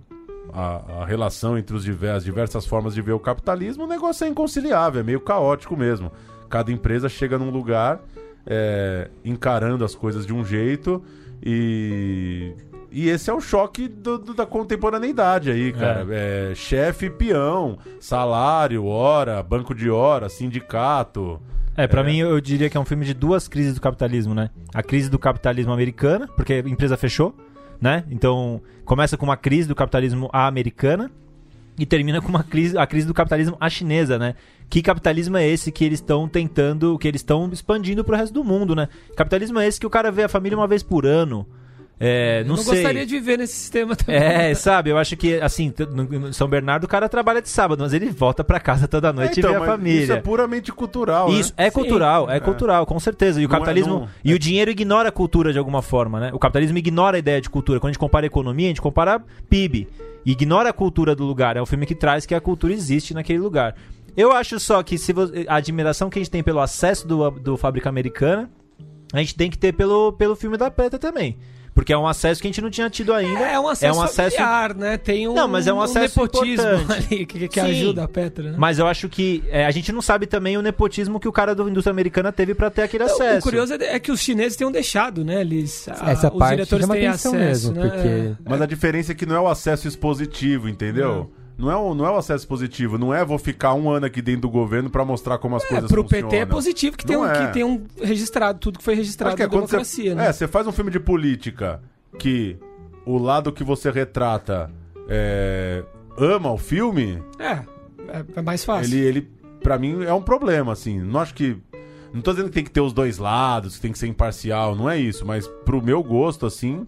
[0.53, 4.25] a, a relação entre os diver- as diversas formas de ver o capitalismo, o negócio
[4.25, 6.11] é inconciliável, é meio caótico mesmo.
[6.49, 8.01] Cada empresa chega num lugar
[8.47, 11.03] é, encarando as coisas de um jeito
[11.43, 12.53] e.
[12.89, 16.07] E esse é o choque do- do- da contemporaneidade aí, cara.
[16.09, 21.39] É, chefe, peão, salário, hora, banco de hora, sindicato.
[21.77, 22.05] É, pra É.
[22.05, 24.49] mim eu diria que é um filme de duas crises do capitalismo, né?
[24.73, 27.35] A crise do capitalismo americana, porque a empresa fechou,
[27.81, 28.05] né?
[28.11, 31.11] Então, começa com uma crise do capitalismo à americana
[31.79, 34.35] e termina com uma crise, a crise do capitalismo à chinesa, né?
[34.69, 38.43] Que capitalismo é esse que eles estão tentando, que eles estão expandindo pro resto do
[38.43, 38.89] mundo, né?
[39.17, 41.47] Capitalismo é esse que o cara vê a família uma vez por ano.
[41.99, 42.75] É, Eu não, não sei.
[42.75, 44.17] gostaria de viver nesse sistema também.
[44.21, 45.73] É, sabe, eu acho que, assim,
[46.33, 49.51] São Bernardo o cara trabalha de sábado, mas ele volta pra casa toda noite então,
[49.51, 50.03] e vê a família.
[50.03, 51.31] Isso é puramente cultural.
[51.33, 51.67] Isso, né?
[51.67, 52.41] é cultural, é, É.
[52.41, 53.41] cultural, com certeza.
[53.41, 53.95] E o Não é- capitalismo.
[54.01, 54.35] não- e é.
[54.35, 56.31] o dinheiro ignora a cultura de alguma forma, né?
[56.35, 57.81] O capitalismo ignora a ideia de cultura.
[57.81, 59.89] Quando a gente compara a economia, a gente compara PIB.
[60.25, 61.57] E ignora a cultura do lugar.
[61.57, 63.75] É um filme que traz que a cultura existe naquele lugar.
[64.15, 67.31] Eu acho só que se vo- a admiração que a gente tem pelo acesso do,
[67.31, 68.51] do Fábrica Americana,
[69.15, 71.39] a gente tem que ter pelo, pelo filme da Peta também.
[71.77, 73.39] Porque é um acesso que a gente não tinha tido ainda.
[73.39, 74.97] É um acesso, É um acesso- familiar, né?
[74.97, 77.07] Tem um, Não, mas é um acesso nepotismo importante.
[77.13, 77.67] ali que, que Sim.
[77.67, 78.55] ajuda a Petra, né?
[78.57, 81.55] Mas eu acho que é, a gente não sabe também o nepotismo que o cara
[81.55, 83.41] da indústria americana teve pra ter aquele acesso.
[83.41, 85.43] O curioso é é que os chineses tenham deixado, né?
[85.43, 87.89] Eles, a- Essa os parte diretores têm acesso, mesmo, né?
[87.91, 91.31] porque Mas a diferença é que não é o acesso expositivo, entendeu?
[91.31, 94.21] Não é, o, não é o acesso positivo, não é vou ficar um ano aqui
[94.21, 96.29] dentro do governo pra mostrar como as É, coisas pro funcionam.
[96.29, 97.47] PT é positivo que tem, Não um, é.
[97.47, 100.29] que tem um registrado, tudo que foi registrado Acho que é na democracia, você, né?
[100.29, 101.81] É, você faz um filme de política
[102.19, 102.59] que
[103.07, 104.71] o lado que você retrata
[105.09, 105.83] é,
[106.19, 107.53] ama o filme, É,
[108.09, 108.95] é, é mais fácil.
[108.95, 109.31] ele, ele
[109.63, 111.01] para mim é um problema, assim.
[111.01, 111.57] Não acho que
[112.13, 114.75] não tô dizendo que tem que ter os dois lados, que tem que ser imparcial,
[114.77, 116.87] não é isso, mas pro meu gosto, assim,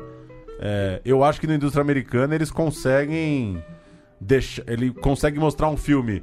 [0.61, 3.63] é, eu acho que na indústria americana eles conseguem
[4.21, 6.23] deixar, ele consegue mostrar um filme,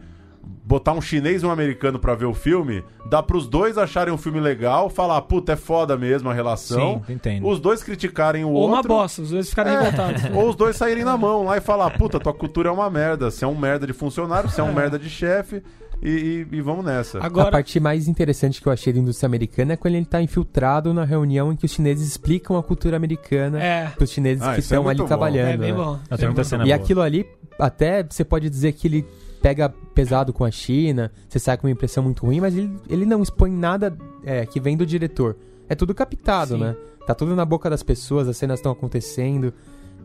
[0.64, 4.18] botar um chinês e um americano pra ver o filme, dá pros dois acharem um
[4.18, 7.04] filme legal, falar, puta, é foda mesmo a relação.
[7.08, 7.48] Sim, entendo.
[7.48, 8.90] Os dois criticarem o Ou uma outro.
[8.90, 10.24] bosta, os dois ficarem É, revoltados.
[10.36, 13.32] ou os dois saírem na mão lá e falar, puta, tua cultura é uma merda.
[13.32, 15.64] Você é um merda de funcionário, você é um merda de chefe
[16.02, 16.10] e,
[16.52, 17.20] e- e vamos nessa.
[17.20, 20.22] a Agora, parte mais interessante que eu achei da indústria americana é quando ele tá
[20.22, 24.52] infiltrado na reunião em que os chineses explicam a cultura americana é, pros chineses Ah,
[24.52, 25.08] que é estão ali muito bom.
[25.08, 25.50] trabalhando.
[25.50, 25.78] é bem né?
[25.78, 26.00] bom.
[26.44, 26.76] Cena E boa.
[26.76, 27.26] aquilo ali,
[27.60, 29.06] até você pode dizer que ele
[29.42, 33.06] pega pesado com a China, você sai com uma impressão muito ruim, mas ele, ele
[33.06, 35.36] não expõe nada é, que vem do diretor.
[35.70, 36.62] É tudo captado, Sim.
[36.62, 36.76] né?
[37.06, 39.54] Tá tudo na boca das pessoas, as cenas estão acontecendo.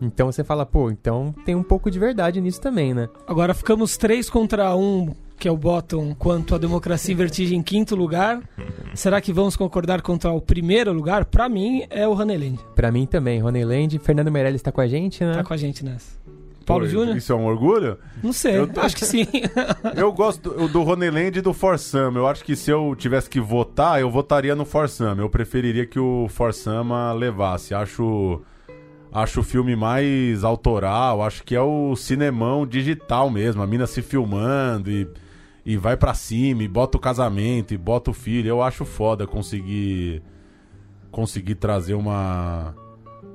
[0.02, 3.08] Então você fala, pô, então tem um pouco de verdade nisso também, né?
[3.26, 7.62] Agora ficamos três contra um, que é o Bottom, quanto a democracia em vertigem em
[7.62, 8.40] quinto lugar.
[8.94, 11.24] Será que vamos concordar contra o primeiro lugar?
[11.24, 12.58] Pra mim, é o Honeyland.
[12.76, 15.32] Pra mim também, Land, Fernando Meirelles tá com a gente, né?
[15.32, 16.20] Tá com a gente nessa.
[16.66, 17.16] Paulo Júnior?
[17.16, 17.98] Isso é um orgulho?
[18.22, 19.26] Não sei, Eu tô- acho que sim.
[19.96, 22.18] Eu gosto do, do Honeyland e do Forsama.
[22.18, 25.20] Eu acho que se eu tivesse que votar, eu votaria no Forsama.
[25.22, 27.74] Eu preferiria que o Forsama levasse.
[27.74, 28.42] Acho
[29.12, 34.00] acho o filme mais autoral, acho que é o cinemão digital mesmo, a mina se
[34.02, 35.08] filmando e,
[35.70, 38.48] e vai pra cima, e bota o casamento, e bota o filho.
[38.48, 40.20] Eu acho foda conseguir
[41.12, 42.74] conseguir trazer uma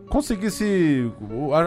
[0.09, 1.09] conseguir se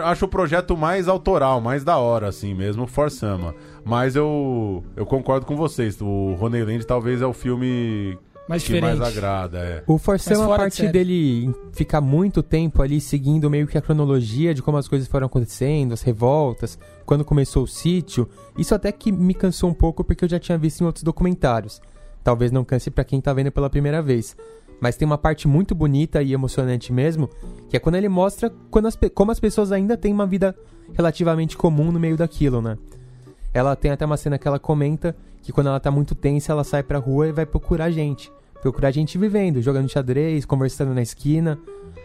[0.03, 3.55] acho o projeto mais autoral, mais da hora assim mesmo, Forsama.
[3.83, 8.15] Mas eu eu concordo com vocês, o Honeyland talvez é o filme
[8.49, 8.97] Mais que diferente.
[8.97, 9.83] mais agrada, é.
[9.85, 10.91] O Forçam, Mas a de parte série.
[10.91, 15.27] dele ficar muito tempo ali seguindo meio que a cronologia de como as coisas foram
[15.27, 20.25] acontecendo, as revoltas, quando começou o sítio, isso até que me cansou um pouco porque
[20.25, 21.79] eu já tinha visto em outros documentários.
[22.23, 24.35] Talvez não canse pra quem tá vendo pela primeira vez.
[24.81, 27.29] Mas tem uma parte muito bonita e emocionante mesmo,
[27.69, 30.55] que é quando ele mostra quando as como as pessoas ainda têm uma vida
[30.93, 32.79] relativamente comum no meio daquilo, né?
[33.53, 35.15] Ela tem até uma cena que ela comenta
[35.49, 38.31] que quando ela tá muito tensa, ela sai pra rua e vai procurar gente.
[38.61, 41.57] Procurar gente vivendo, jogando xadrez, conversando na esquina,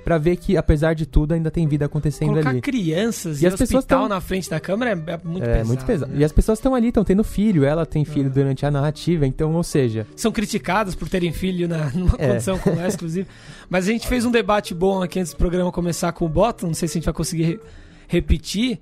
[0.03, 2.61] pra ver que, apesar de tudo, ainda tem vida acontecendo Colocar ali.
[2.63, 5.47] crianças E e, as pessoas hospital tão- na frente da câmera é, é muito é
[5.53, 5.67] pesado.
[5.67, 6.13] muito pesado.
[6.13, 6.19] né?
[6.21, 8.31] E as pessoas estão ali, estão tendo filho, ela tem filho É.
[8.31, 12.29] durante a narrativa, então, ou seja, São criticadas por terem filho na, numa É.
[12.29, 13.27] condição como essa, inclusive.
[13.69, 16.69] Mas a gente fez um debate bom aqui antes do programa começar com o Bottom,
[16.69, 17.61] não sei se a gente vai conseguir re-
[18.09, 18.81] repetir.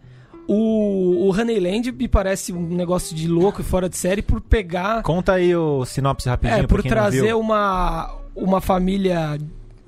[0.48, 5.02] O, o Honeyland me parece um negócio de louco e fora de série por pegar
[5.02, 9.38] Conta aí o sinopse rapidinho É, por trazer uma, uma família,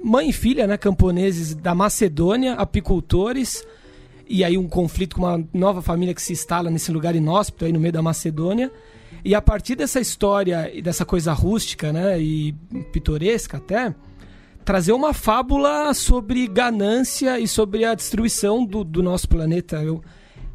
[0.03, 3.67] mãe e filha, né, camponeses da Macedônia, apicultores,
[4.29, 7.73] e aí um conflito com uma nova família que se instala nesse lugar inóspito aí
[7.73, 8.71] no meio da Macedônia.
[9.25, 12.53] E a partir dessa história e dessa coisa rústica, né, e
[12.93, 13.95] pitoresca até,
[14.65, 19.83] trazer uma fábula sobre ganância e sobre a destruição do, do nosso planeta.
[19.83, 20.03] Eu,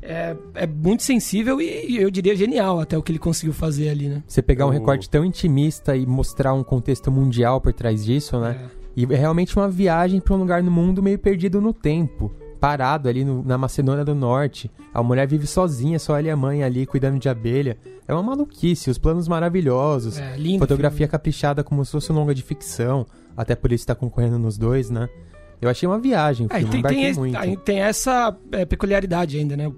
[0.02, 4.08] é, é muito sensível e, eu diria genial até o que ele conseguiu fazer ali,
[4.08, 4.24] né?
[4.28, 8.70] você pegar um recorte tão intimista e mostrar um contexto mundial por trás disso, né?
[8.96, 12.32] E é realmente uma viagem pra um lugar no mundo meio perdido no tempo.
[12.60, 14.70] Parado ali no- na Macedônia do Norte.
[14.94, 17.78] A mulher vive sozinha, só ela e a mãe ali cuidando de abelha.
[18.06, 20.18] É uma maluquice, os planos maravilhosos.
[20.18, 20.60] É, lindo.
[20.60, 23.06] Fotografia caprichada como se fosse um longa de ficção.
[23.38, 25.08] Até por isso tá concorrendo nos dois, né?
[25.62, 27.60] Eu achei uma viagem, o e filme, tem, embarquei tem, muito.
[27.62, 29.72] tem essa é, peculiaridade ainda, né?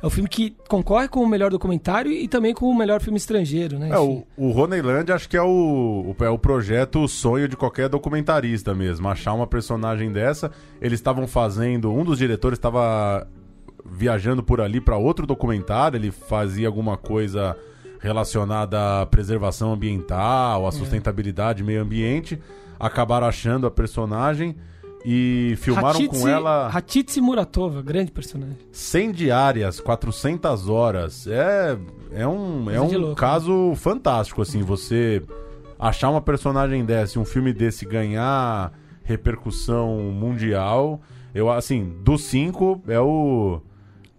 [0.00, 3.16] É o filme que concorre com o melhor documentário e também com o melhor filme
[3.16, 3.90] estrangeiro, né?
[3.90, 7.56] É, o, o Roneyland acho que é o, o, é o projeto, o sonho de
[7.56, 9.08] qualquer documentarista mesmo.
[9.08, 10.52] Achar uma personagem dessa.
[10.80, 11.92] Eles estavam fazendo.
[11.92, 13.26] Um dos diretores estava
[13.84, 15.96] viajando por ali para outro documentário.
[15.96, 17.56] Ele fazia alguma coisa
[18.00, 20.68] relacionada à preservação ambiental, É.
[20.68, 22.38] à sustentabilidade, meio ambiente.
[22.78, 24.54] Acabaram achando a personagem
[25.10, 28.58] e filmaram Hatitsi- com ela Hatitsi Muratova, grande personagem.
[28.70, 31.26] 100 diárias, 400 horas.
[31.26, 31.78] É,
[32.12, 35.22] é um, é um louco, caso fantástico, assim, você
[35.78, 38.70] achar uma personagem dessa, e um filme desse ganhar
[39.02, 41.00] repercussão mundial.
[41.34, 43.62] Eu, assim, dos cinco, é o...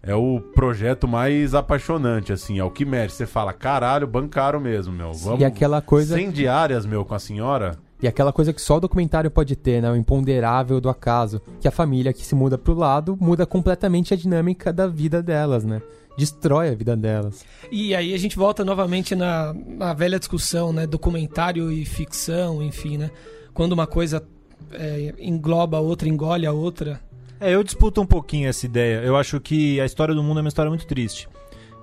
[0.02, 3.16] É o projeto mais apaixonante, assim, é o que merece.
[3.16, 5.12] Você fala, caralho, bancaram mesmo, meu.
[5.12, 5.40] Vamos...
[5.40, 7.78] E aquela coisa 100 diárias, meu, com a senhora.
[8.02, 9.90] E aquela coisa que só o documentário pode ter, né?
[9.90, 11.40] O imponderável do acaso.
[11.60, 15.64] Que a família que se muda pro lado muda completamente a dinâmica da vida delas,
[15.64, 15.82] né?
[16.16, 17.44] Destrói a vida delas.
[17.70, 20.86] E aí a gente volta novamente na, na velha discussão, né?
[20.86, 23.10] Documentário e ficção, enfim, né?
[23.52, 24.22] Quando uma coisa
[24.72, 27.00] é, engloba a outra, engole a outra.
[27.38, 29.02] É, eu disputo um pouquinho essa ideia.
[29.02, 31.28] Eu acho que a história do mundo é uma história muito triste.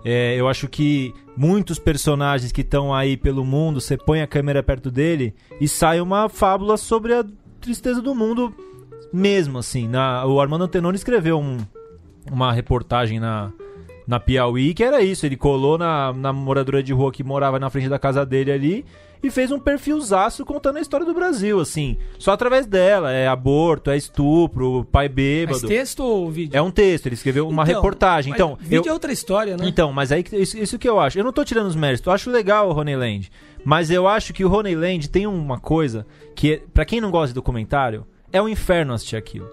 [0.06, 4.64] É, eu acho que muitos personagens que estão aí pelo mundo, você põe a câmera
[4.64, 7.26] perto dele e sai uma fábula sobre a
[7.60, 8.54] tristeza do mundo
[9.12, 9.88] mesmo, assim.
[9.88, 11.58] Na, o Armando Antenoni escreveu um-
[12.32, 13.52] uma reportagem na,
[14.08, 15.26] na Piauí que era isso.
[15.26, 18.86] Ele colou na, na moradora de rua que morava na frente da casa dele ali
[19.22, 21.98] e fez um perfilzaço contando a história do Brasil, assim.
[22.20, 23.12] Só através dela.
[23.12, 25.60] É aborto, é estupro, pai bêbado.
[25.62, 26.56] Mas texto ou vídeo?
[26.58, 28.34] É um texto, ele escreveu uma Então, reportagem.
[28.34, 29.68] Então, vídeo eu- é outra história, né?
[29.68, 31.18] então, mas aí isso, isso que eu acho.
[31.20, 33.32] Eu não tô tirando os méritos, eu acho legal o Honeyland.
[33.66, 37.34] Mas eu acho que o Honeyland tem uma coisa que, pra quem não gosta de
[37.34, 39.50] documentário, é um inferno assistir aquilo.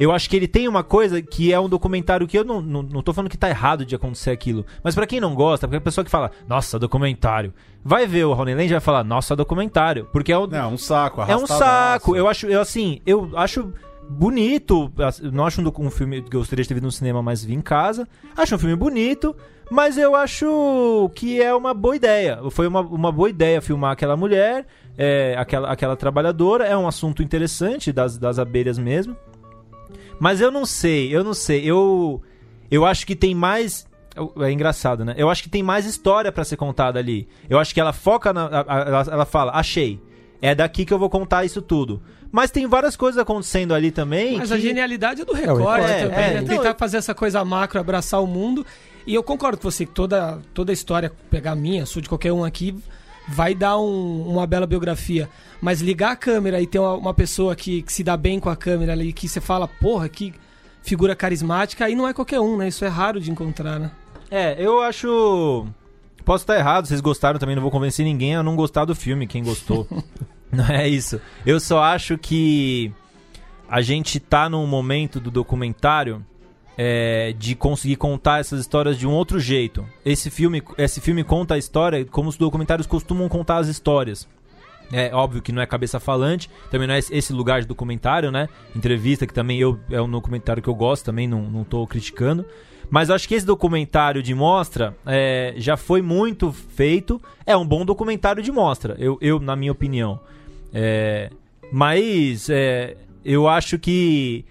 [0.00, 2.82] Eu acho que ele tem uma coisa que é um documentário que eu não, não,
[2.82, 4.64] não tô falando que tá errado de acontecer aquilo.
[4.82, 7.52] Mas pra quem não gosta, porque a pessoa que fala, nossa, documentário,
[7.84, 10.08] vai ver o Honeyland e vai falar, nossa, documentário.
[10.10, 12.16] Porque é Não, é um saco, é um saco.
[12.16, 13.74] Eu acho, eu assim, eu acho
[14.08, 14.90] bonito.
[15.20, 17.44] Eu Não acho um, um filme que eu gostaria de ter visto no cinema, mas
[17.44, 18.08] vi em casa.
[18.34, 19.36] Acho um filme bonito,
[19.70, 22.40] mas eu acho que é uma boa ideia.
[22.50, 26.64] Foi uma, uma boa ideia filmar aquela mulher, é, aquela, aquela trabalhadora.
[26.64, 29.14] É um assunto interessante das, das abelhas mesmo.
[30.20, 31.62] Mas eu não sei, eu não sei.
[31.64, 32.22] Eu,
[32.70, 33.86] eu acho que tem mais.
[34.40, 35.14] É engraçado, né?
[35.16, 37.26] Eu acho que tem mais história pra ser contada ali.
[37.48, 38.42] Eu acho que ela foca na.
[38.68, 40.00] Ela, ela fala, achei.
[40.42, 42.02] É daqui que eu vou contar isso tudo.
[42.32, 44.38] Mas tem várias coisas acontecendo ali também.
[44.38, 46.38] Mas que- a genialidade é do o Record também, é, né?
[46.38, 48.64] é, Tentar eu- fazer essa coisa macro, abraçar o mundo.
[49.06, 52.00] E eu concordo com você que toda, toda a história, pegar a minha, a sua,
[52.02, 52.74] de qualquer um aqui,
[53.28, 55.28] vai dar um- uma bela biografia.
[55.60, 58.48] Mas ligar a câmera e ter uma, uma pessoa que, que se dá bem com
[58.50, 60.32] a câmera ali, que você fala, porra, que
[60.82, 62.68] figura carismática, aí não é qualquer um, né?
[62.68, 63.90] Isso é raro de encontrar, né?
[64.30, 65.66] É, eu acho.
[66.24, 69.26] Posso estar errado, vocês gostaram também, não vou convencer ninguém a não gostar do filme,
[69.26, 69.86] quem gostou.
[70.52, 71.20] não é isso.
[71.44, 72.92] Eu só acho que
[73.68, 76.24] a gente tá num momento do documentário
[76.82, 79.84] é, de conseguir contar essas histórias de um outro jeito.
[80.02, 84.26] Esse filme, esse filme conta a história como os documentários costumam contar as histórias.
[84.90, 88.48] É óbvio que não é cabeça falante, também não é esse- lugar de documentário, né?
[88.74, 92.46] Entrevista, que também eu, é um documentário que eu gosto, também não, não tô criticando.
[92.88, 97.20] Mas acho que esse documentário de mostra é, já foi muito feito.
[97.44, 100.18] É um bom documentário de mostra, eu, eu na minha opinião.
[100.72, 101.30] É,
[101.70, 104.44] mas é, eu acho que,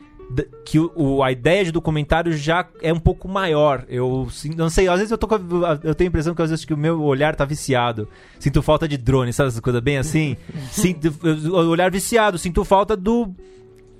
[0.63, 3.83] que o, o- a ideia de documentário já é um pouco maior.
[3.89, 6.63] Eu não sei, às vezes eu, tô a- eu tenho a impressão que às vezes
[6.65, 8.07] que o meu olhar tá viciado.
[8.39, 10.37] Sinto falta de drone, sabe essa coisa bem assim?
[10.71, 11.13] Sinto,
[11.53, 13.31] olhar viciado, sinto falta do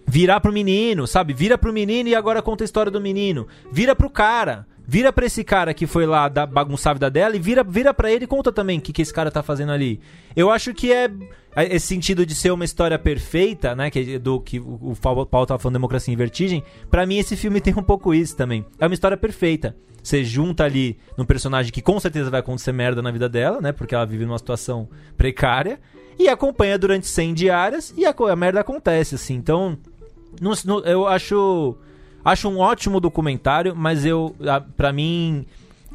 [0.07, 1.33] virar pro menino, sabe?
[1.33, 3.47] Vira pro menino e agora conta a história do menino.
[3.71, 4.65] Vira pro cara.
[4.87, 7.93] Vira pra esse cara que foi lá da bagunçar a vida dela e vira, vira
[7.93, 9.99] pra ele e conta também o que, que esse cara tá fazendo ali.
[10.35, 11.07] Eu acho que é
[11.57, 13.89] esse sentido de ser uma história perfeita, né?
[13.89, 16.63] Que, é do que o, Paulo tava falando Democracia em Vertigem.
[16.89, 18.65] Pra mim, esse filme tem um pouco isso também.
[18.79, 19.75] É uma história perfeita.
[20.01, 23.71] Você junta ali num personagem que com certeza vai acontecer merda na vida dela, né?
[23.71, 25.79] Porque ela vive numa situação precária.
[26.17, 29.35] E acompanha durante 100 diárias e a, a merda acontece, assim.
[29.35, 29.77] Então,
[30.85, 31.75] eu acho
[32.23, 35.45] acho um ótimo documentário, mas eu a- pra mim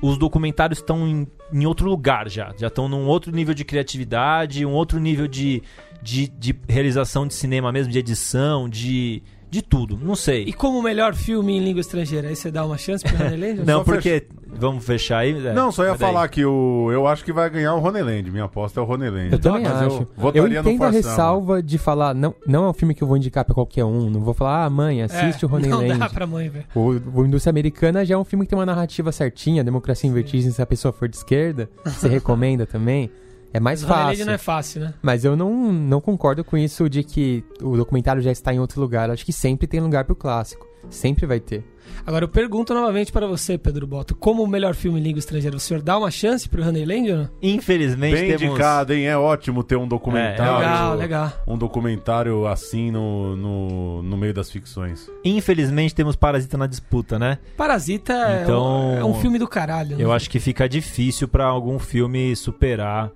[0.07, 4.67] os documentários estão em, em outro lugar já, já estão num outro nível de criatividade,
[4.67, 5.62] um outro nível de,
[6.03, 9.23] de, de realização de cinema mesmo, de edição, de
[9.55, 10.43] de tudo, não sei.
[10.45, 13.62] E como melhor filme em língua estrangeira, aí você dá uma chance pro Honeyland?
[13.64, 15.47] não, só porque vamos fechar aí?
[15.47, 18.31] É, Não, só ia daí- falar que o, eu acho que vai ganhar o Roneyland.
[18.33, 19.33] Minha aposta é o Roneyland.
[19.33, 19.85] Eu também Mas acho.
[19.97, 23.03] Eu Eu, votaria no entendo a ressalva de falar, não, não é um filme que
[23.03, 24.11] eu vou indicar pra qualquer um.
[24.11, 26.67] Não vou falar, ah, mãe, assiste É, o Roney Não dá pra mãe ver.
[26.75, 30.12] O, o Indústria Americana já é um filme que tem uma narrativa certinha, democracia em
[30.12, 33.09] vertigem, se a pessoa for de esquerda, você recomenda também.
[33.55, 34.27] É mais Mas fácil.
[34.27, 34.95] não é fácil, né?
[35.01, 38.81] Mas eu não, não concordo com isso de que o documentário já está em outro
[38.81, 39.09] lugar.
[39.11, 40.67] Acho que sempre tem lugar pro clássico.
[40.90, 41.64] Sempre vai ter.
[42.05, 45.57] Agora eu pergunto novamente para você, Pedro Boto, como o melhor filme em língua estrangeira,
[45.57, 47.29] o senhor dá uma chance pro Honeyland ou não?
[47.40, 48.43] Infelizmente Bem temos...
[48.43, 49.07] indicado, hein?
[49.07, 50.59] É ótimo ter um É, documentário.
[50.59, 51.33] legal, legal.
[51.47, 55.09] Um documentário assim no, no, no meio das ficções.
[55.25, 57.38] Infelizmente temos Parasita na disputa, né?
[57.57, 59.99] Parasita é, Então, um, é um filme do caralho.
[59.99, 60.14] Eu né?
[60.14, 63.11] acho que fica difícil pra algum filme superar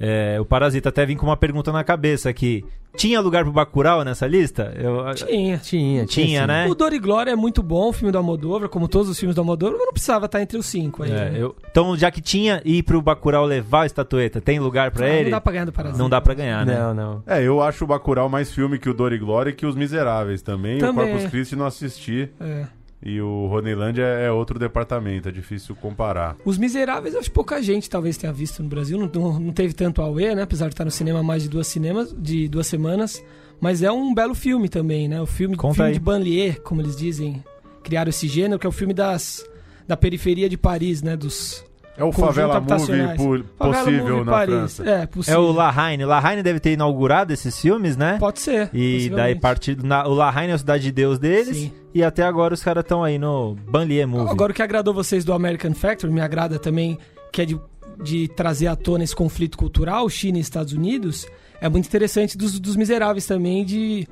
[0.00, 0.88] é, o Parasita.
[0.88, 2.64] Até vim com uma pergunta na cabeça aqui.
[2.96, 4.72] Tinha lugar pro Bacurau nessa lista?
[4.74, 5.58] Eu, Tinha.
[5.58, 6.46] Tinha, Tinha, sim.
[6.46, 6.66] né?
[6.68, 9.34] O Dor e Glória é muito bom, o filme do Almodóvar, como todos os filmes
[9.36, 11.10] do Almodóvar, mas não precisava estar entre os cinco aí.
[11.12, 11.32] É, né?
[11.36, 15.10] eu- então, já que tinha ir pro Bacurau levar a estatueta, tem lugar pra Ah,
[15.10, 15.24] ele?
[15.24, 15.98] Não dá pra ganhar do Parasita.
[16.02, 16.76] Não dá pra ganhar, né?
[16.78, 17.22] Não, não.
[17.26, 19.76] É, eu acho o Bacurau mais filme que o Dor e Glória e que Os
[19.76, 20.78] Miseráveis também.
[20.78, 21.04] Também.
[21.04, 22.30] O Corpus Christi não assisti.
[22.40, 22.64] É.
[23.02, 26.36] E o Roneyland é, é outro departamento, é difícil comparar.
[26.44, 28.98] Os Miseráveis, acho que pouca gente talvez tenha visto no Brasil.
[28.98, 30.42] Não, não, teve tanto auê, né?
[30.42, 33.22] Apesar de estar no cinema há mais de duas, cinemas, de duas semanas.
[33.60, 35.20] Mas é um belo filme também, né?
[35.20, 35.94] O filme, Conta filme aí.
[35.94, 37.42] de banlieue, como eles dizem.
[37.84, 39.48] Criaram esse gênero, que é o filme das,
[39.86, 41.16] da periferia de Paris, né?
[41.16, 41.64] Dos
[41.98, 44.54] É o Favela Movie Favela possível Movie na Paris.
[44.54, 44.84] França.
[44.88, 45.40] É, É possível.
[45.40, 46.04] o Lahaine.
[46.04, 48.16] Lahaine deve ter inaugurado esses filmes, né?
[48.20, 48.70] Pode ser.
[48.72, 51.56] E daí partido na, o Lahaine é a cidade de Deus deles.
[51.56, 51.72] Sim.
[51.92, 54.30] E até agora os caras estão aí no Banlieue Movie.
[54.30, 56.96] Agora, o que agradou vocês do American Factory, me agrada também,
[57.32, 57.58] que é de,
[58.00, 61.26] de trazer à tona esse conflito cultural, China e Estados Unidos,
[61.60, 64.06] é muito interessante dos, dos miseráveis também, de,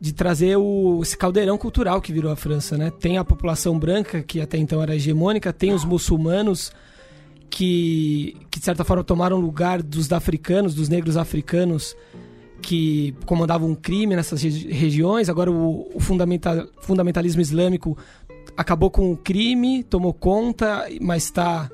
[0.00, 2.90] de trazer o, esse caldeirão cultural que virou a França, né?
[2.90, 6.72] Tem a população branca, que até então era hegemônica, tem os muçulmanos,
[7.52, 11.94] que, que de certa forma tomaram lugar dos africanos, dos negros africanos,
[12.62, 15.28] que comandavam um crime nessas regi- regiões.
[15.28, 17.96] Agora o, o fundamental, fundamentalismo islâmico
[18.56, 21.70] acabou com o crime, tomou conta, mas está,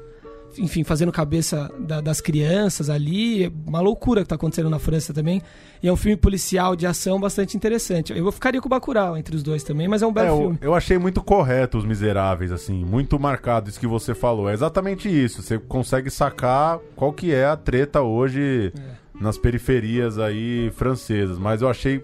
[0.56, 3.44] enfim, fazendo cabeça da- das crianças ali.
[3.44, 5.42] É uma loucura que está acontecendo na França também.
[5.82, 8.12] E é um filme policial de ação bastante interessante.
[8.16, 10.38] Eu ficaria com o Bacurau entre os dois também, mas é um É, belo eu,
[10.40, 10.58] filme.
[10.62, 14.48] eu achei muito correto Os Miseráveis, assim, muito marcado isso que você falou.
[14.48, 15.42] É exatamente isso.
[15.42, 18.72] Você consegue sacar qual que é a treta hoje
[19.20, 21.38] nas periferias aí francesas.
[21.38, 22.02] Mas eu achei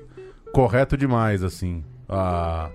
[0.52, 2.70] correto demais, assim, a,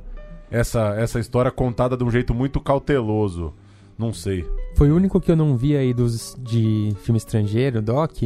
[0.51, 3.53] essa, essa história contada de um jeito muito cauteloso.
[3.99, 4.45] Não sei.
[4.75, 8.23] Foi o único que eu não vi aí dos de filme estrangeiro, Doc.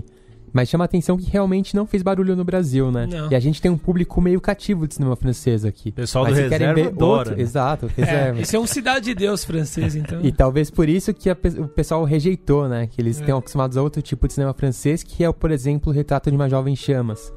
[0.55, 3.07] Mas chama a atenção que realmente não fez barulho no Brasil, né?
[3.07, 3.31] Não.
[3.31, 5.91] E a gente tem um público meio cativo de cinema francês aqui.
[5.91, 7.41] Pessoal Mas do se querem Reserva ver adora, outro- né?
[7.41, 8.39] Exato, É, reserva.
[8.41, 10.21] esse é um Cidade de Deus francês, então.
[10.21, 12.85] E talvez por isso que pe- o pessoal rejeitou, né?
[12.85, 13.21] Que eles É.
[13.21, 16.35] estão acostumados a outro tipo de cinema francês, que é, por exemplo, o Retrato de
[16.35, 17.33] uma Jovem em Chamas.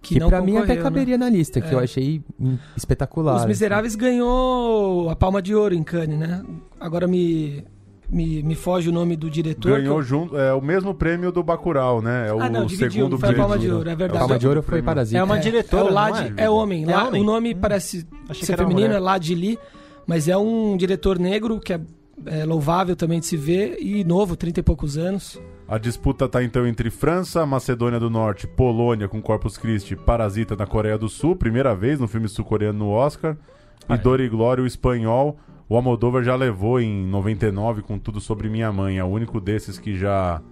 [0.00, 0.82] Que, não pra mim até né?
[0.82, 1.74] caberia na lista, que É.
[1.74, 2.22] eu achei
[2.74, 3.36] espetacular.
[3.36, 6.42] Os Miseráveis ganhou a Palma de Ouro em Cannes, né?
[6.80, 7.64] Agora me,
[8.08, 9.78] me, me foge o nome do diretor.
[9.78, 12.28] Ganhou eu- junto, é o mesmo prêmio do Bacurau, né?
[12.28, 13.42] É o Ah, não, dividiu, segundo foi prêmio.
[13.46, 14.18] Palma de do- Ouro, é verdade.
[14.20, 14.82] Palma de Ouro foi.
[14.82, 15.18] Parasita.
[15.18, 16.44] É uma É, diretora, é o não Lad, é?
[16.44, 16.84] é homem.
[16.84, 17.22] É Lá- homem?
[17.22, 17.58] O nome Hum.
[17.60, 18.96] parece ser feminino, mulher.
[18.96, 19.58] é Lad Lee,
[20.06, 21.80] mas é um diretor negro que é,
[22.26, 25.40] é louvável também de se ver e novo, 30 e poucos anos.
[25.66, 30.66] A disputa tá então entre França, Macedônia do Norte, Polônia com Corpus Christi, Parasita na
[30.66, 33.34] Coreia do Sul, primeira vez no filme sul-coreano no Oscar,
[33.88, 33.98] Ah, e é.
[33.98, 35.38] Dor e Glória, o espanhol.
[35.68, 39.78] O Almodóvar já levou em 99 com Tudo Sobre Minha Mãe, é o único desses
[39.78, 40.42] que já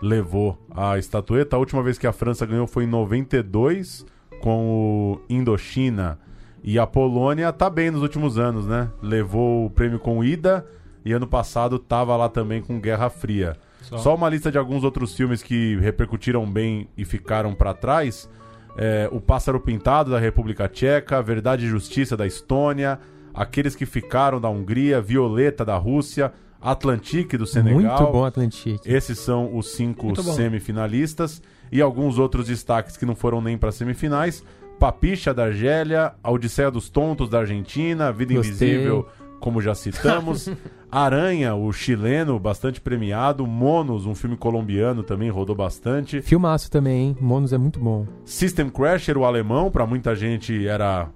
[0.00, 1.56] levou a estatueta.
[1.56, 4.04] A última vez que a França ganhou foi em 92
[4.40, 6.18] com o Indochina.
[6.62, 8.90] E a Polônia tá bem nos últimos anos, né?
[9.00, 10.66] Levou o prêmio com Ida
[11.04, 13.56] e ano passado tava lá também com Guerra Fria.
[13.80, 18.28] Só, uma lista de alguns outros filmes que repercutiram bem e ficaram pra trás.
[18.76, 23.00] É, o Pássaro Pintado da República Tcheca, Verdade e Justiça da Estônia,
[23.34, 27.98] Aqueles que Ficaram da Hungria, Violeta da Rússia, Atlantique do Senegal.
[27.98, 28.88] Muito bom Atlantique.
[28.88, 34.44] Esses são os cinco semifinalistas e alguns outros destaques que não foram nem para semifinais.
[34.78, 38.74] Papicha da Argélia, A Odisseia dos Tontos da Argentina, Vida Gostei.
[38.74, 39.08] Invisível,
[39.40, 40.50] como já citamos,
[40.90, 46.20] Aranha, o chileno, bastante premiado, Monos, um filme colombiano também rodou bastante.
[46.20, 47.16] Filmaço também, hein?
[47.20, 48.06] Monos é muito bom.
[48.24, 51.08] System Crasher, o alemão, para muita gente era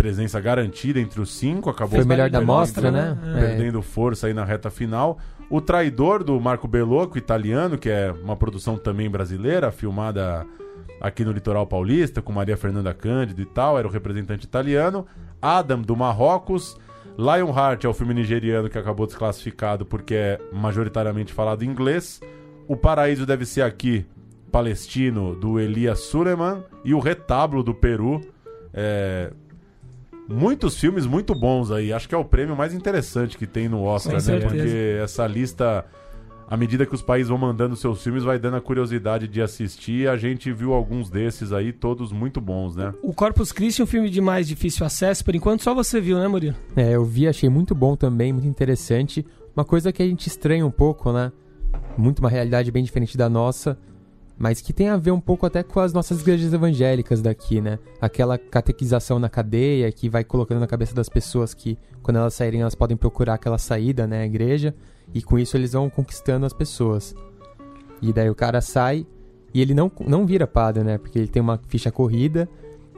[0.00, 3.18] presença garantida entre os cinco, acabou Foi o melhor da perdendo, mostra, né?
[3.22, 3.34] né?
[3.34, 3.44] É.
[3.44, 3.48] É.
[3.48, 5.18] perdendo força aí na reta final.
[5.50, 10.46] O Traidor do Marco Bellocco, italiano, que é uma produção também brasileira, filmada
[11.02, 15.06] aqui no litoral paulista, com Maria Fernanda Cândido e tal, era o representante italiano.
[15.42, 16.78] Adam do Marrocos,
[17.18, 22.22] Lionheart é o filme nigeriano que acabou desclassificado porque é majoritariamente falado em inglês.
[22.66, 24.06] O Paraíso Deve Ser Aqui,
[24.50, 26.64] palestino, do Elias Suleiman.
[26.86, 28.22] E o Retábulo, do Peru.
[28.72, 29.30] É,
[30.30, 31.92] Muitos filmes muito bons aí.
[31.92, 34.20] Acho que é o prêmio mais interessante que tem no Oscar, Com né?
[34.20, 34.54] certeza.
[34.54, 35.84] Porque essa lista,
[36.48, 40.08] à medida que os países vão mandando seus filmes, vai dando a curiosidade de assistir.
[40.08, 42.94] A gente viu alguns desses aí, todos muito bons, né?
[43.02, 46.18] O Corpus Christi é um filme de mais difícil acesso, por enquanto só você viu,
[46.18, 46.56] né, Murilo?
[46.76, 49.26] É, eu vi, achei muito bom também, muito interessante.
[49.56, 51.32] Uma coisa que a gente estranha um pouco, né?
[51.98, 53.76] Muito uma realidade bem diferente da nossa,
[54.40, 57.78] mas que tem a ver um pouco até com as nossas igrejas evangélicas daqui, né?
[58.00, 62.62] Aquela catequização na cadeia que vai colocando na cabeça das pessoas que quando elas saírem
[62.62, 64.74] elas podem procurar aquela saída, né, a igreja,
[65.12, 67.14] e com isso eles vão conquistando as pessoas.
[68.00, 69.06] E daí o cara sai
[69.52, 70.96] e ele não, não vira padre, né?
[70.96, 72.48] Porque ele tem uma ficha corrida,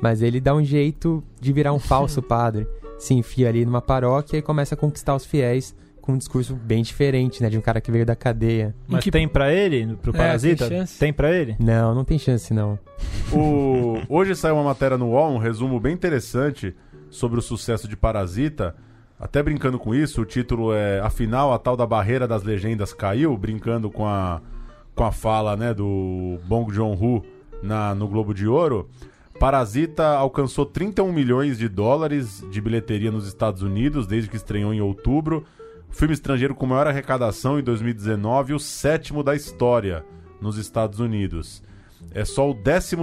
[0.01, 2.69] mas ele dá um jeito de virar um falso padre.
[3.01, 6.83] Se enfia ali numa paróquia e começa a conquistar os fiéis com um discurso bem
[6.83, 7.49] diferente, né?
[7.49, 8.75] De um cara que veio da cadeia.
[8.87, 10.69] Mas que- tem pra ele, pro É, Parasita?
[10.69, 10.99] tem chance.
[10.99, 11.57] tem pra ele?
[11.59, 12.79] Não, não tem chance não.
[13.33, 13.99] O...
[14.09, 16.75] Hoje saiu uma matéria no UOL, um resumo bem interessante
[17.09, 18.75] sobre o sucesso de Parasita.
[19.19, 23.37] Até brincando com isso, o título é Afinal, a tal da barreira das legendas caiu,
[23.37, 24.41] brincando com a,
[24.97, 27.23] com a fala né, do Bong Joon-ho
[27.63, 28.91] na, no Globo de Ouro.
[29.39, 34.81] Parasita alcançou 31 milhões de dólares de bilheteria nos Estados Unidos desde que estreou em
[34.81, 35.45] outubro.
[35.93, 40.05] O filme estrangeiro com maior arrecadação em 2019 e o sétimo da história
[40.41, 41.63] nos Estados Unidos.
[42.13, 42.97] É só o 12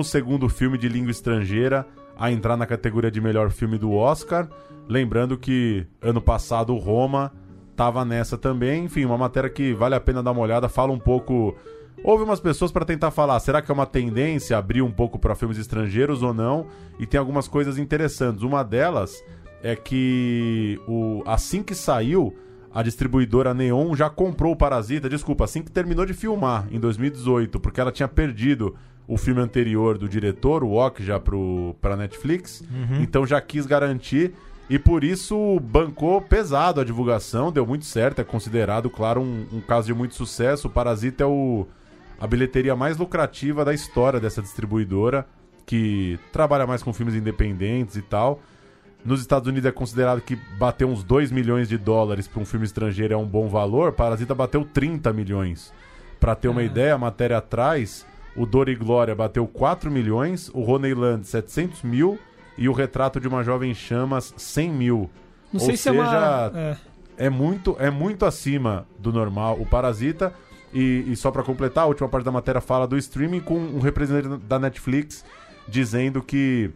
[0.50, 1.86] filme de língua estrangeira
[2.18, 4.50] a entrar na categoria de melhor filme do Oscar.
[4.88, 7.32] Lembrando que ano passado o Roma
[7.76, 8.86] tava nessa também.
[8.86, 10.68] Enfim, uma matéria que vale a pena dar uma olhada.
[10.68, 11.56] Fala um pouco.
[12.04, 15.36] Houve umas pessoas para tentar falar, será que é uma tendência abrir um pouco para
[15.36, 16.66] filmes estrangeiros ou não?
[16.98, 18.42] E tem algumas coisas interessantes.
[18.42, 19.24] Uma delas
[19.62, 22.36] é que o assim que saiu,
[22.74, 27.59] a distribuidora Neon já comprou o Parasita, desculpa, assim que terminou de filmar em 2018,
[27.59, 28.76] porque ela tinha perdido
[29.07, 32.63] o filme anterior do diretor, o Ok, já pro, pra Netflix.
[33.01, 34.34] Então já quis garantir
[34.70, 39.61] e por isso bancou pesado a divulgação, deu muito certo, é considerado, claro, um, um
[39.61, 40.67] caso de muito sucesso.
[40.67, 41.65] O Parasita é o,
[42.22, 45.26] a bilheteria mais lucrativa da história dessa distribuidora,
[45.65, 48.41] que trabalha mais com filmes independentes e tal.
[49.04, 52.66] Nos Estados Unidos é considerado que bater uns 2 milhões de dólares para um filme
[52.66, 53.93] estrangeiro é um bom valor.
[53.93, 55.74] Parasita bateu 30 milhões.
[56.20, 56.66] Para ter uma Ah.
[56.66, 62.20] ideia, a matéria atrás, o Dor e Glória bateu 4 milhões, o Honeyland 700 mil
[62.58, 65.10] e o Retrato de uma Jovem Chamas 100 mil.
[65.52, 66.52] Não Ou sei se é seja, uma.
[66.60, 66.78] é.
[67.22, 70.34] É muito, é muito acima do normal o Parasita.
[70.74, 73.80] E, e só pra completar, a última parte da matéria fala do streaming com um
[73.80, 75.26] representante da Netflix
[75.68, 76.70] dizendo que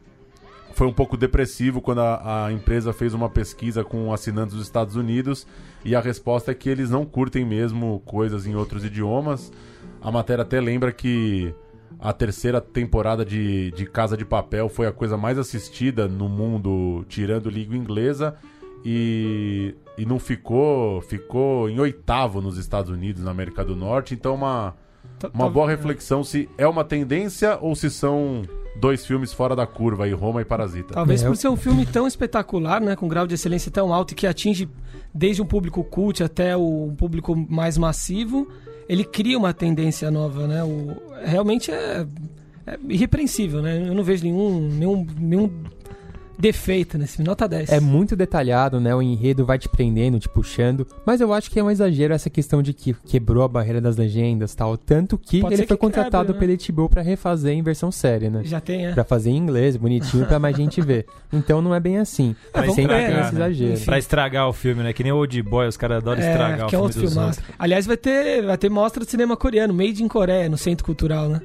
[0.74, 4.96] foi um pouco depressivo quando a, a empresa fez uma pesquisa com assinantes dos Estados
[4.96, 5.48] Unidos
[5.86, 9.52] e a resposta é que eles não curtem mesmo coisas em outros idiomas.
[10.02, 11.54] A matéria até lembra que
[12.00, 17.06] a terceira temporada de, de Casa de Papel foi a coisa mais assistida no mundo,
[17.08, 18.36] tirando língua inglesa,
[18.84, 24.14] e, e não ficou, ficou em oitavo nos Estados Unidos, na América do Norte.
[24.14, 24.76] Então, uma,
[25.34, 28.44] uma tá- boa reflexão se é uma tendência ou se são
[28.76, 30.94] dois filmes fora da curva, aí, Roma e Parasita.
[30.94, 34.12] Talvez É, por ser um filme tão espetacular, né, com grau de excelência tão alto
[34.12, 34.68] e que atinge
[35.14, 38.48] desde um público cult até o um público mais massivo,
[38.90, 40.64] ele cria uma tendência nova, né?
[40.64, 42.06] O, realmente é,
[42.66, 43.88] é irrepreensível, né?
[43.88, 45.64] Eu não vejo nenhum, nenhum, nenhum
[46.38, 47.28] defeito nesse filme.
[47.28, 47.70] Nota 10.
[47.72, 48.94] É muito detalhado, né?
[48.94, 50.88] O enredo vai te prendendo, te puxando.
[51.06, 53.98] Mas eu acho que é um exagero essa questão de que quebrou a barreira das
[53.98, 54.78] legendas tal.
[54.78, 56.58] Tanto que Pode ele foi que contratado quebre, né?
[56.58, 58.42] pela HBO pra refazer em versão série, né?
[58.44, 58.92] Já tem, é.
[58.94, 61.06] Pra fazer em inglês, bonitinho, pra mais gente ver.
[61.32, 62.36] Então não é bem assim.
[62.54, 63.22] É, vamos Sempre ver, tem né?
[63.22, 63.74] esse exagero.
[63.74, 63.86] Enfim.
[63.86, 64.94] Pra estragar o filme, né?
[64.94, 67.40] Que nem o Old Boy, os caras adoram estragar o que é filme outro outros.
[67.58, 71.30] Aliás, vai ter, vai ter mostra de cinema coreano, Made in Coreia, no Centro Cultural,
[71.30, 71.42] né?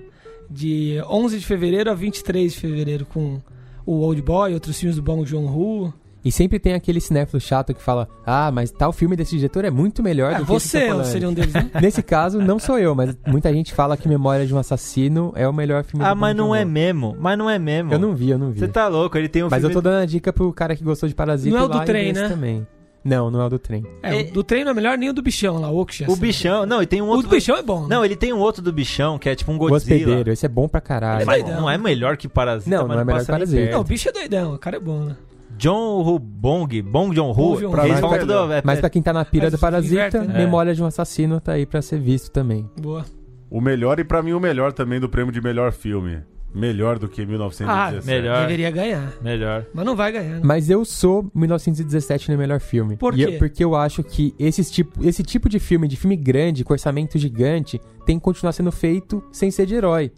[0.50, 3.40] De 11 de fevereiro a 23 de fevereiro, com
[3.90, 5.92] o Old Boy, outros filmes do Bong Joon-ho.
[6.24, 9.70] E sempre tem aquele cinéfilo chato que fala: Ah, mas tal filme desse diretor é
[9.70, 11.70] muito melhor É, do que esse que você tá falando." seria um deles, né?
[11.80, 15.48] Nesse caso, não sou eu, mas muita gente fala que Memória de um Assassino é
[15.48, 17.16] o melhor filme Ah, do mas Bong não é mesmo.
[17.18, 17.92] Mas não é mesmo.
[17.92, 18.58] Eu não vi, eu não vi.
[18.58, 19.74] Você tá louco, ele tem um Mas eu filme...
[19.74, 22.12] tô dando a dica pro cara que gostou de Parasita Não é o do trem,
[22.12, 22.28] né?
[22.28, 22.66] também.
[23.04, 23.84] Não, não é o do trem.
[24.02, 26.10] É, o do trem não é melhor nem o do bichão lá, o Oksha.
[26.10, 26.66] O bichão...
[26.66, 27.28] Não, e tem um O outro...
[27.28, 27.82] do bichão é bom.
[27.82, 27.86] né?
[27.90, 29.96] Não, ele tem um outro do bichão, que é tipo um O Godzilla.
[30.00, 31.24] Hospedeiro, esse é bom pra caralho.
[31.24, 31.60] Mas doidão.
[31.62, 33.70] não é melhor que Parasita, Não, mas não é melhor que Parasita.
[33.72, 35.16] Não, o bicho é doidão, o cara é bom, né?
[35.56, 38.52] John Hu Bong, Bong John Hu, eles falam tudo...
[38.52, 40.38] é- Mas pra quem tá na pira Mas do Parasita, inverte, né?
[40.38, 42.68] Memória de um Assassino tá aí pra ser visto também.
[42.80, 43.04] Boa.
[43.50, 46.20] O melhor e pra mim o melhor também do prêmio de melhor filme.
[46.54, 47.68] Melhor do que 1917.
[47.70, 48.40] Ah, melhor.
[48.42, 49.12] Deveria ganhar.
[49.22, 49.66] Melhor.
[49.72, 50.34] Mas não vai ganhar.
[50.36, 50.40] né?
[50.42, 52.96] Mas eu sou 1917 no melhor filme.
[52.96, 53.36] Por E eu- quê?
[53.38, 57.18] porque eu acho que esses tipo, esse tipo de filme, de filme grande, com orçamento
[57.18, 60.10] gigante, tem que continuar sendo feito sem ser de herói.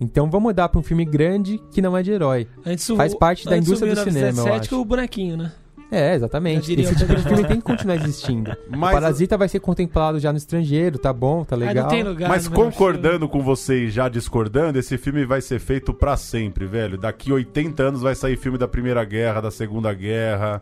[0.00, 2.46] Então vamos mudar pra um filme grande que não é de herói.
[2.66, 4.80] Antes o- Faz parte da indústria do cinema, eu 1917 que acho.
[4.82, 5.52] o bonequinho, né?
[5.94, 6.66] É, exatamente.
[6.66, 8.56] Diria Esse tipo de Pedro filme tem que continuar existindo.
[8.68, 11.84] Mas- o Parasita vai ser contemplado já no estrangeiro, tá bom, tá legal.
[11.84, 12.28] não tem lugar.
[12.28, 16.98] Mas concordando com vocês, já discordando, esse filme vai ser feito pra sempre, velho.
[16.98, 20.60] Daqui 80 anos vai sair filme da Primeira Guerra, da Segunda Guerra.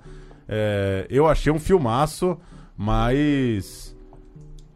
[0.49, 2.37] É, eu achei um filmaço,
[2.77, 3.92] mas.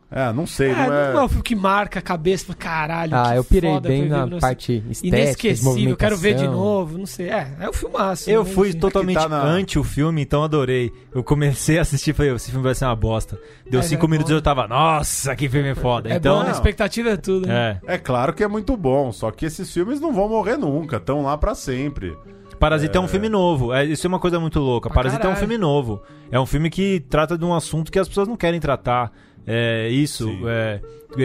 [0.09, 0.87] É, não sei, filme.
[0.87, 1.13] não É, é.
[1.15, 2.45] não é o filme que marca a cabeça.
[2.47, 6.35] fala, Caralho, Ah, que eu pirei foda bem na no- parte estética, Inesquecível, quero ver
[6.35, 7.29] de novo, não sei.
[7.29, 8.31] É, é o filmaço.
[8.31, 8.51] Eu né?
[8.51, 8.79] fui Enfim.
[8.79, 10.93] totalmente tá na- anti o filme, então adorei.
[11.13, 13.37] Eu comecei a assistir e falei, esse filme vai ser uma bosta.
[13.69, 16.09] Deu Mas cinco é minutos e eu tava, nossa, que filme foda.
[16.09, 16.47] É então, bom, né?
[16.47, 16.53] não.
[16.55, 17.49] expectativa é tudo.
[17.49, 17.81] né?
[17.89, 17.95] é.
[17.95, 21.23] É claro que é muito bom, só que esses filmes não vão morrer nunca, estão
[21.23, 22.17] lá pra sempre.
[22.61, 23.01] Parasita é...
[23.01, 23.73] um filme novo.
[23.75, 24.89] É, isso é uma coisa muito louca.
[24.89, 25.41] Pra Parasita é um caralho.
[25.41, 26.01] filme novo.
[26.31, 29.13] É um filme que trata de um assunto que as pessoas não querem tratar.
[29.47, 30.41] É isso, Sim.
[30.47, 30.81] é,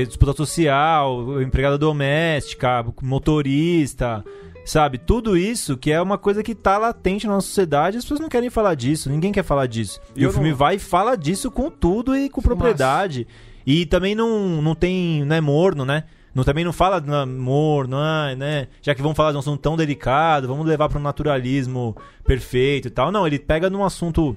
[0.06, 4.24] disputa social, empregada doméstica, motorista,
[4.64, 4.98] sabe?
[5.00, 8.30] Tudo isso que é uma coisa que tá latente na nossa sociedade, as pessoas não
[8.30, 10.00] querem falar disso, ninguém quer falar disso.
[10.16, 13.26] E Eu o filme não- vai e fala disso com tudo e com propriedade.
[13.66, 16.04] E também não, não tem, não é morno, né?
[16.34, 18.68] Não, também não fala de amor, não é, né?
[18.82, 22.88] Já que vamos falar de um assunto tão delicado, vamos levar para um naturalismo perfeito
[22.88, 23.12] e tal.
[23.12, 24.36] Não, ele pega num assunto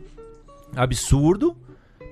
[0.75, 1.57] absurdo.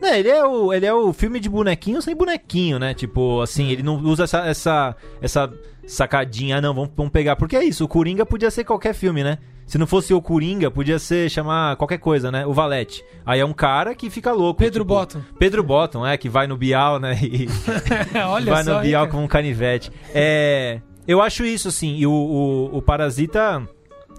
[0.02, 2.92] Né, ele é o ele é o filme de bonequinho sem bonequinho, né?
[2.92, 5.52] Tipo, assim, ele não usa essa essa, essa
[5.86, 7.36] sacadinha, ah, não, vamos, vamos pegar.
[7.36, 9.38] Porque é isso, o Coringa podia ser qualquer filme, né?
[9.64, 12.44] Se não fosse o Coringa, podia ser chamar qualquer coisa, né?
[12.44, 13.04] O Valete.
[13.24, 14.58] Aí é um cara que fica louco.
[14.58, 15.20] Pedro tipo, Bottom.
[15.38, 17.16] Pedro Bottom, é, que vai no Bial, né?
[17.22, 17.46] E,
[18.26, 18.74] Olha vai só.
[18.74, 19.92] no Bial com um canivete.
[20.12, 23.66] É, eu acho isso, assim, e o, o, o Parasita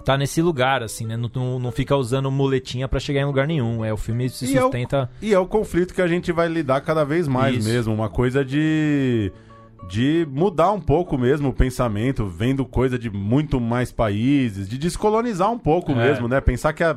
[0.04, 1.16] tá nesse lugar, assim, né?
[1.16, 3.84] Não, não, não fica usando muletinha pra chegar em lugar nenhum.
[3.84, 5.10] É, o filme se E é o- sustenta...
[5.22, 7.68] E é o conflito que a gente vai lidar cada vez mais Isso.
[7.68, 7.94] mesmo.
[7.94, 9.32] Uma coisa de.
[9.86, 15.50] De mudar um pouco mesmo o pensamento, vendo coisa de muito mais países, de descolonizar
[15.52, 15.94] um pouco É.
[15.94, 16.40] mesmo, né?
[16.40, 16.96] Pensar que há,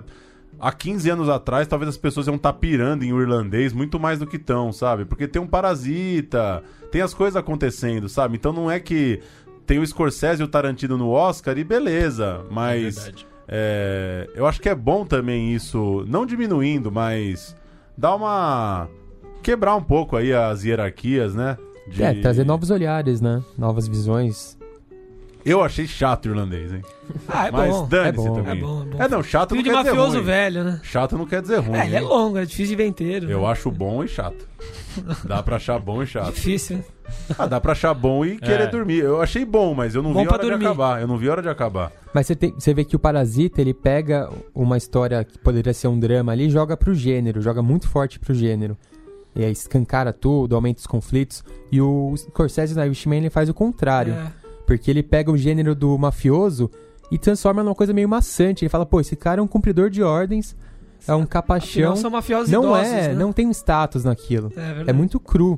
[0.58, 4.26] há 15 anos atrás talvez as pessoas iam estar pirando em irlandês muito mais do
[4.26, 5.04] que estão, sabe?
[5.04, 8.38] Porque tem um parasita, tem as coisas acontecendo, sabe?
[8.38, 9.20] Então não é que
[9.68, 13.12] tem o Scorsese e o Tarantino no Oscar e beleza, mas.
[13.50, 17.56] É, eu acho que é bom também isso, não diminuindo, mas
[17.98, 18.90] dar uma.
[19.42, 21.58] quebrar um pouco aí as hierarquias, né?
[21.88, 23.42] De- É, trazer novos olhares, né?
[23.58, 24.57] Novas visões.
[25.50, 26.82] Eu achei chato o irlandês, hein?
[27.30, 27.88] Ah, é mas bom.
[27.88, 28.36] dane-se é bom.
[28.36, 28.58] também.
[28.58, 29.04] É bom, é bom.
[29.04, 30.26] É, não, chato Filme não de quer dizer mafioso ruim.
[30.26, 30.80] velho, né?
[30.84, 31.78] Chato não quer dizer ruim.
[31.78, 32.06] É, ele é hein?
[32.06, 33.30] longo, é difícil de ver inteiro.
[33.32, 33.48] Eu né?
[33.48, 34.48] acho bom e chato.
[35.26, 36.34] Dá pra achar bom e chato.
[36.34, 36.78] Difícil.
[36.78, 36.84] né?
[37.40, 38.68] Ah, dá pra achar bom e querer É.
[38.68, 38.98] dormir.
[39.00, 40.60] Eu achei bom, mas eu não Bom vi pra hora dormir.
[40.60, 41.02] de acabar.
[41.02, 41.90] Eu não vi hora de acabar.
[42.14, 45.88] Mas você, tem- você vê que o Parasita, ele pega uma história que poderia ser
[45.88, 48.78] um drama ali e joga pro gênero, joga muito forte pro gênero.
[49.34, 51.46] E aí escancara tudo, aumenta os conflitos.
[51.72, 54.14] E o Scorsese no Irishman, ele faz o contrário.
[54.14, 54.47] É.
[54.68, 56.70] Porque ele pega o gênero do mafioso
[57.10, 58.66] e transforma numa coisa meio maçante.
[58.66, 60.56] Ele fala, pô, esse cara é um cumpridor de ordens,
[61.08, 61.84] é um capachão.
[61.94, 63.14] Afinal, são mafiosos Não idosos, é, né?
[63.16, 64.52] não tem um status naquilo.
[64.56, 64.90] É, verdade.
[64.90, 65.58] É muito cru.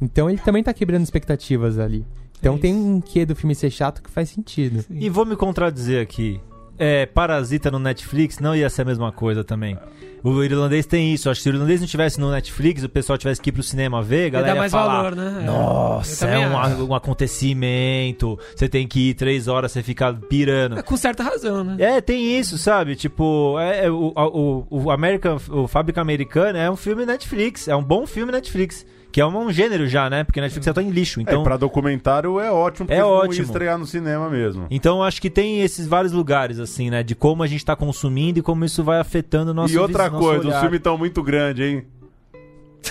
[0.00, 2.06] Então ele também tá quebrando expectativas ali.
[2.38, 4.84] Então É tem um quê do filme ser chato que faz sentido.
[4.88, 6.40] E vou me contradizer aqui.
[6.78, 9.78] É, Parasita no Netflix não ia ser a mesma coisa também.
[10.24, 11.28] O irlandês tem isso.
[11.28, 13.62] Acho que se o irlandês não tivesse no Netflix, o pessoal tivesse que ir pro
[13.62, 15.40] cinema ver, a Ia galera ia mais falar, valor, né?
[15.42, 15.44] É.
[15.44, 18.38] Nossa, é um, um acontecimento.
[18.56, 20.78] Você tem que ir três horas, você fica pirando.
[20.78, 21.76] É, com certa razão, né?
[21.78, 22.96] É, tem isso, sabe?
[22.96, 27.76] Tipo, é, é, o, o, o American, o Fábrica Americana é um filme Netflix, é
[27.76, 30.24] um bom filme Netflix, que é um, gênero já, né?
[30.24, 33.44] Porque Netflix já tá em lixo, Então, é, pra documentário é ótimo, porque É ótimo.
[33.44, 34.66] estrear no cinema mesmo.
[34.68, 37.00] Então acho que tem esses vários lugares, assim, né?
[37.04, 40.10] De como a gente tá consumindo e como isso vai afetando o nosso e outra
[40.10, 40.60] coisa, os olhar.
[40.62, 41.84] filmes estão muito grandes, hein?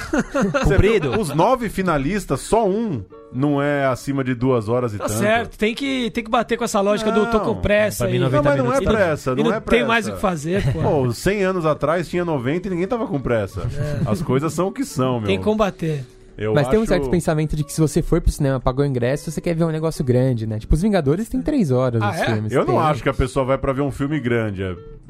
[0.64, 1.20] Comprido?
[1.20, 5.18] Os nove finalistas, só um não é acima de duas horas e Tá tanto.
[5.20, 8.20] certo, tem que, tem que bater com essa lógica do tô com Não, pressa mim.
[8.20, 9.78] 90 Não, mas não é tá- pressa, não, não é pressa.
[9.82, 10.82] tem mais o que fazer, pô.
[10.82, 13.68] Pô, 100 anos atrás tinha 90 e ninguém tava com pressa.
[14.06, 15.28] As coisas são o que são, meu.
[15.28, 16.04] tem que combater.
[16.36, 18.84] Eu Mas tem um acho- certo pensamento de que se você for pro cinema, pagou
[18.84, 20.58] o ingresso, você quer ver um negócio grande, né?
[20.58, 22.26] Tipo, os Vingadores tem três horas Ah, os é?
[22.26, 22.52] filmes.
[22.52, 22.78] Eu não Tem.
[22.84, 24.64] acho que a pessoa vai pra ver um filme grande.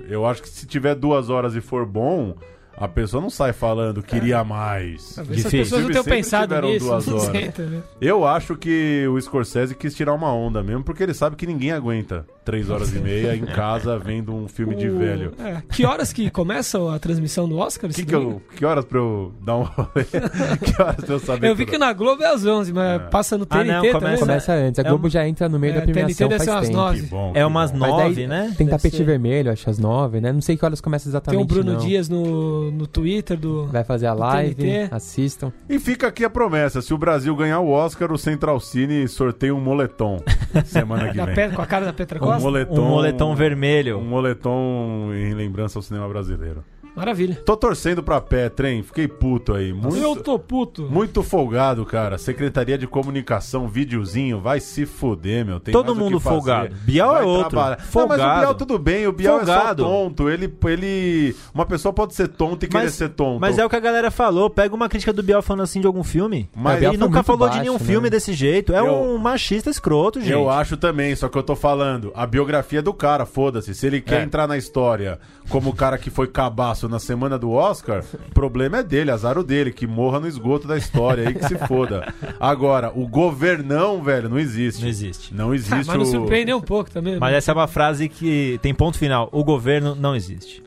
[0.10, 2.36] Eu acho que se tiver duas horas e for bom,
[2.78, 5.16] a pessoa não sai falando queria mais.
[5.16, 5.60] Talvez as Difícil.
[5.60, 6.86] pessoas não tenham Sempre pensado tiveram nisso.
[6.86, 7.32] duas não horas.
[7.32, 7.84] sei, entendeu?
[8.02, 11.72] Eu acho que o Scorsese quis tirar uma onda mesmo, porque ele sabe que ninguém
[11.72, 15.34] aguenta três horas e meia em casa vendo um filme de O- velho.
[15.40, 17.90] é, Que horas que começa a transmissão do Oscar?
[17.92, 19.66] Que, que, eu, que horas pra eu dar um
[20.64, 21.50] que horas pra eu saber?
[21.50, 23.06] Eu vi que na Globo é às 11, mas É.
[23.06, 23.92] passa no Ah, TNT não, também.
[24.00, 24.34] começa- né?
[24.34, 24.80] Começa antes.
[24.80, 26.56] A É Globo uma- já entra no meio É, da premiação TNT deve faz ser
[26.58, 26.78] às tempo.
[26.78, 27.02] nove.
[27.02, 28.54] Que bom, É umas nove, né?
[28.58, 29.04] Tem Deve tapete ser.
[29.04, 30.32] vermelho, acho às nove, né?
[30.32, 31.44] Não sei que horas começa Tem exatamente.
[31.44, 31.80] o Bruno não.
[31.80, 33.68] Dias no, no Twitter do.
[33.68, 34.88] Vai fazer a live, TNT.
[34.94, 35.52] assistam.
[35.70, 39.54] E fica aqui a promessa: se o Brasil ganhar o Oscar, o Central Cine sorteia
[39.54, 40.22] um moletom
[40.66, 41.52] semana que da vem.
[41.52, 43.98] Com a cara da Petra Um moletom, Um moletom vermelho.
[44.00, 46.64] Um moletom em lembrança ao cinema brasileiro.
[46.96, 47.36] Maravilha.
[47.46, 48.84] Tô torcendo pra Petra, hein?
[48.84, 49.74] Fiquei puto aí.
[49.74, 50.84] Muito, Eu tô puto.
[50.90, 52.18] muito folgado, cara.
[52.20, 55.60] Secretaria de Comunicação, videozinho, vai se fuder, meu.
[55.60, 56.76] Tem Todo mundo folgado.
[56.84, 57.50] Biel Vai é outro.
[57.50, 57.78] trabalhar.
[57.78, 58.40] Não, mas o Folgado.
[58.42, 59.08] Biel tudo bem.
[59.08, 59.84] O Biel Folgado.
[59.84, 60.30] é só tonto.
[60.30, 61.36] Ele, ele...
[61.54, 63.40] Uma pessoa pode ser tonta e querer Mas- ser tonto.
[63.42, 64.50] Mas é o que a galera falou.
[64.50, 66.48] Pega uma crítica do Biel falando assim de algum filme.
[66.56, 67.86] Mas ele nunca falou de baixo, nenhum né?
[67.86, 68.72] filme desse jeito.
[68.74, 70.32] É Eu- um machista escroto, gente.
[70.32, 73.74] Eu acho também, só que eu tô falando, a biografia é do cara, foda-se.
[73.74, 74.24] Se ele quer É.
[74.24, 75.20] entrar na história
[75.50, 79.38] como o cara que foi cabaço na semana do Oscar, o problema é dele, azar
[79.38, 82.14] o dele, que morra no esgoto da história, aí que se foda.
[82.40, 84.82] Agora, o governão, velho, não existe.
[84.82, 85.34] Não existe.
[85.34, 86.06] Não Ah, existe mas não o...
[86.06, 87.18] surpreende nem um pouco também.
[87.20, 87.38] Mas né?
[87.38, 89.30] essa é uma frase que tem ponto final.
[89.32, 90.64] O governo não existe.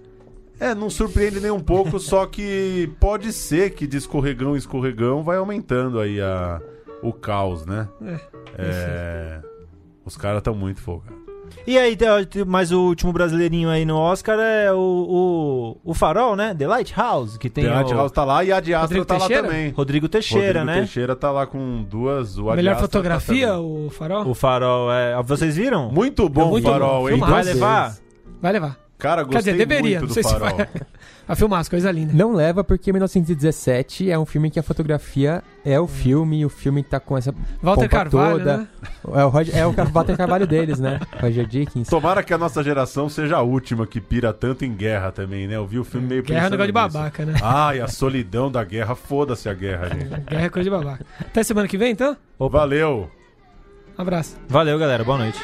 [0.58, 5.22] É, não surpreende nem um pouco, só que pode ser que de escorregão em escorregão
[5.22, 6.60] vai aumentando aí a...
[7.02, 7.88] o caos, né?
[8.02, 8.20] É,
[8.58, 9.40] É...
[10.04, 11.25] Os caras estão muito folgados.
[11.66, 11.96] E aí,
[12.46, 16.54] mas o último brasileirinho aí no Oscar é o, o, o Farol, né?
[16.54, 19.20] The Lighthouse, que tem The o Lighthouse tá lá e a Diastra Rodrigo tá lá
[19.20, 19.48] Teixeira?
[19.48, 19.70] também.
[19.70, 20.74] Rodrigo Teixeira, Rodrigo né?
[20.78, 22.38] Teixeira tá lá com duas.
[22.38, 24.26] O Melhor Astra fotografia, tá o farol?
[24.28, 25.22] O Farol é...
[25.22, 25.90] Vocês viram?
[25.90, 27.14] Muito bom Muito o farol, bom, hein?
[27.16, 27.32] filmaço.
[27.32, 27.96] Vai levar?
[28.40, 28.85] Vai levar.
[28.98, 29.98] Cara, Quer gostei dizer, deveria.
[29.98, 30.56] muito Não do sei se farol.
[30.56, 30.68] vai.
[31.26, 32.14] Vai filmar as coisas lindas.
[32.14, 36.48] Não leva porque 1917 é um filme que a fotografia é o filme, e o
[36.48, 38.56] filme tá com essa Walter pompa Carvalho, toda.
[38.58, 38.68] né?
[39.12, 41.00] É o, Roger, é o Walter Carvalho deles, né?
[41.20, 41.88] Roger Dickens.
[41.88, 45.56] Tomara que a nossa geração seja a última que pira tanto em guerra também, né?
[45.56, 47.34] Eu vi o filme meio Guerra é um negócio de babaca, né?
[47.42, 48.94] Ai, a solidão da guerra.
[48.94, 50.08] Foda-se a guerra, gente.
[50.30, 51.04] Guerra é coisa de babaca.
[51.20, 52.16] Até semana que vem, então?
[52.38, 53.10] Valeu!
[53.98, 54.36] Um abraço.
[54.48, 55.02] Valeu, galera.
[55.02, 55.40] Boa noite.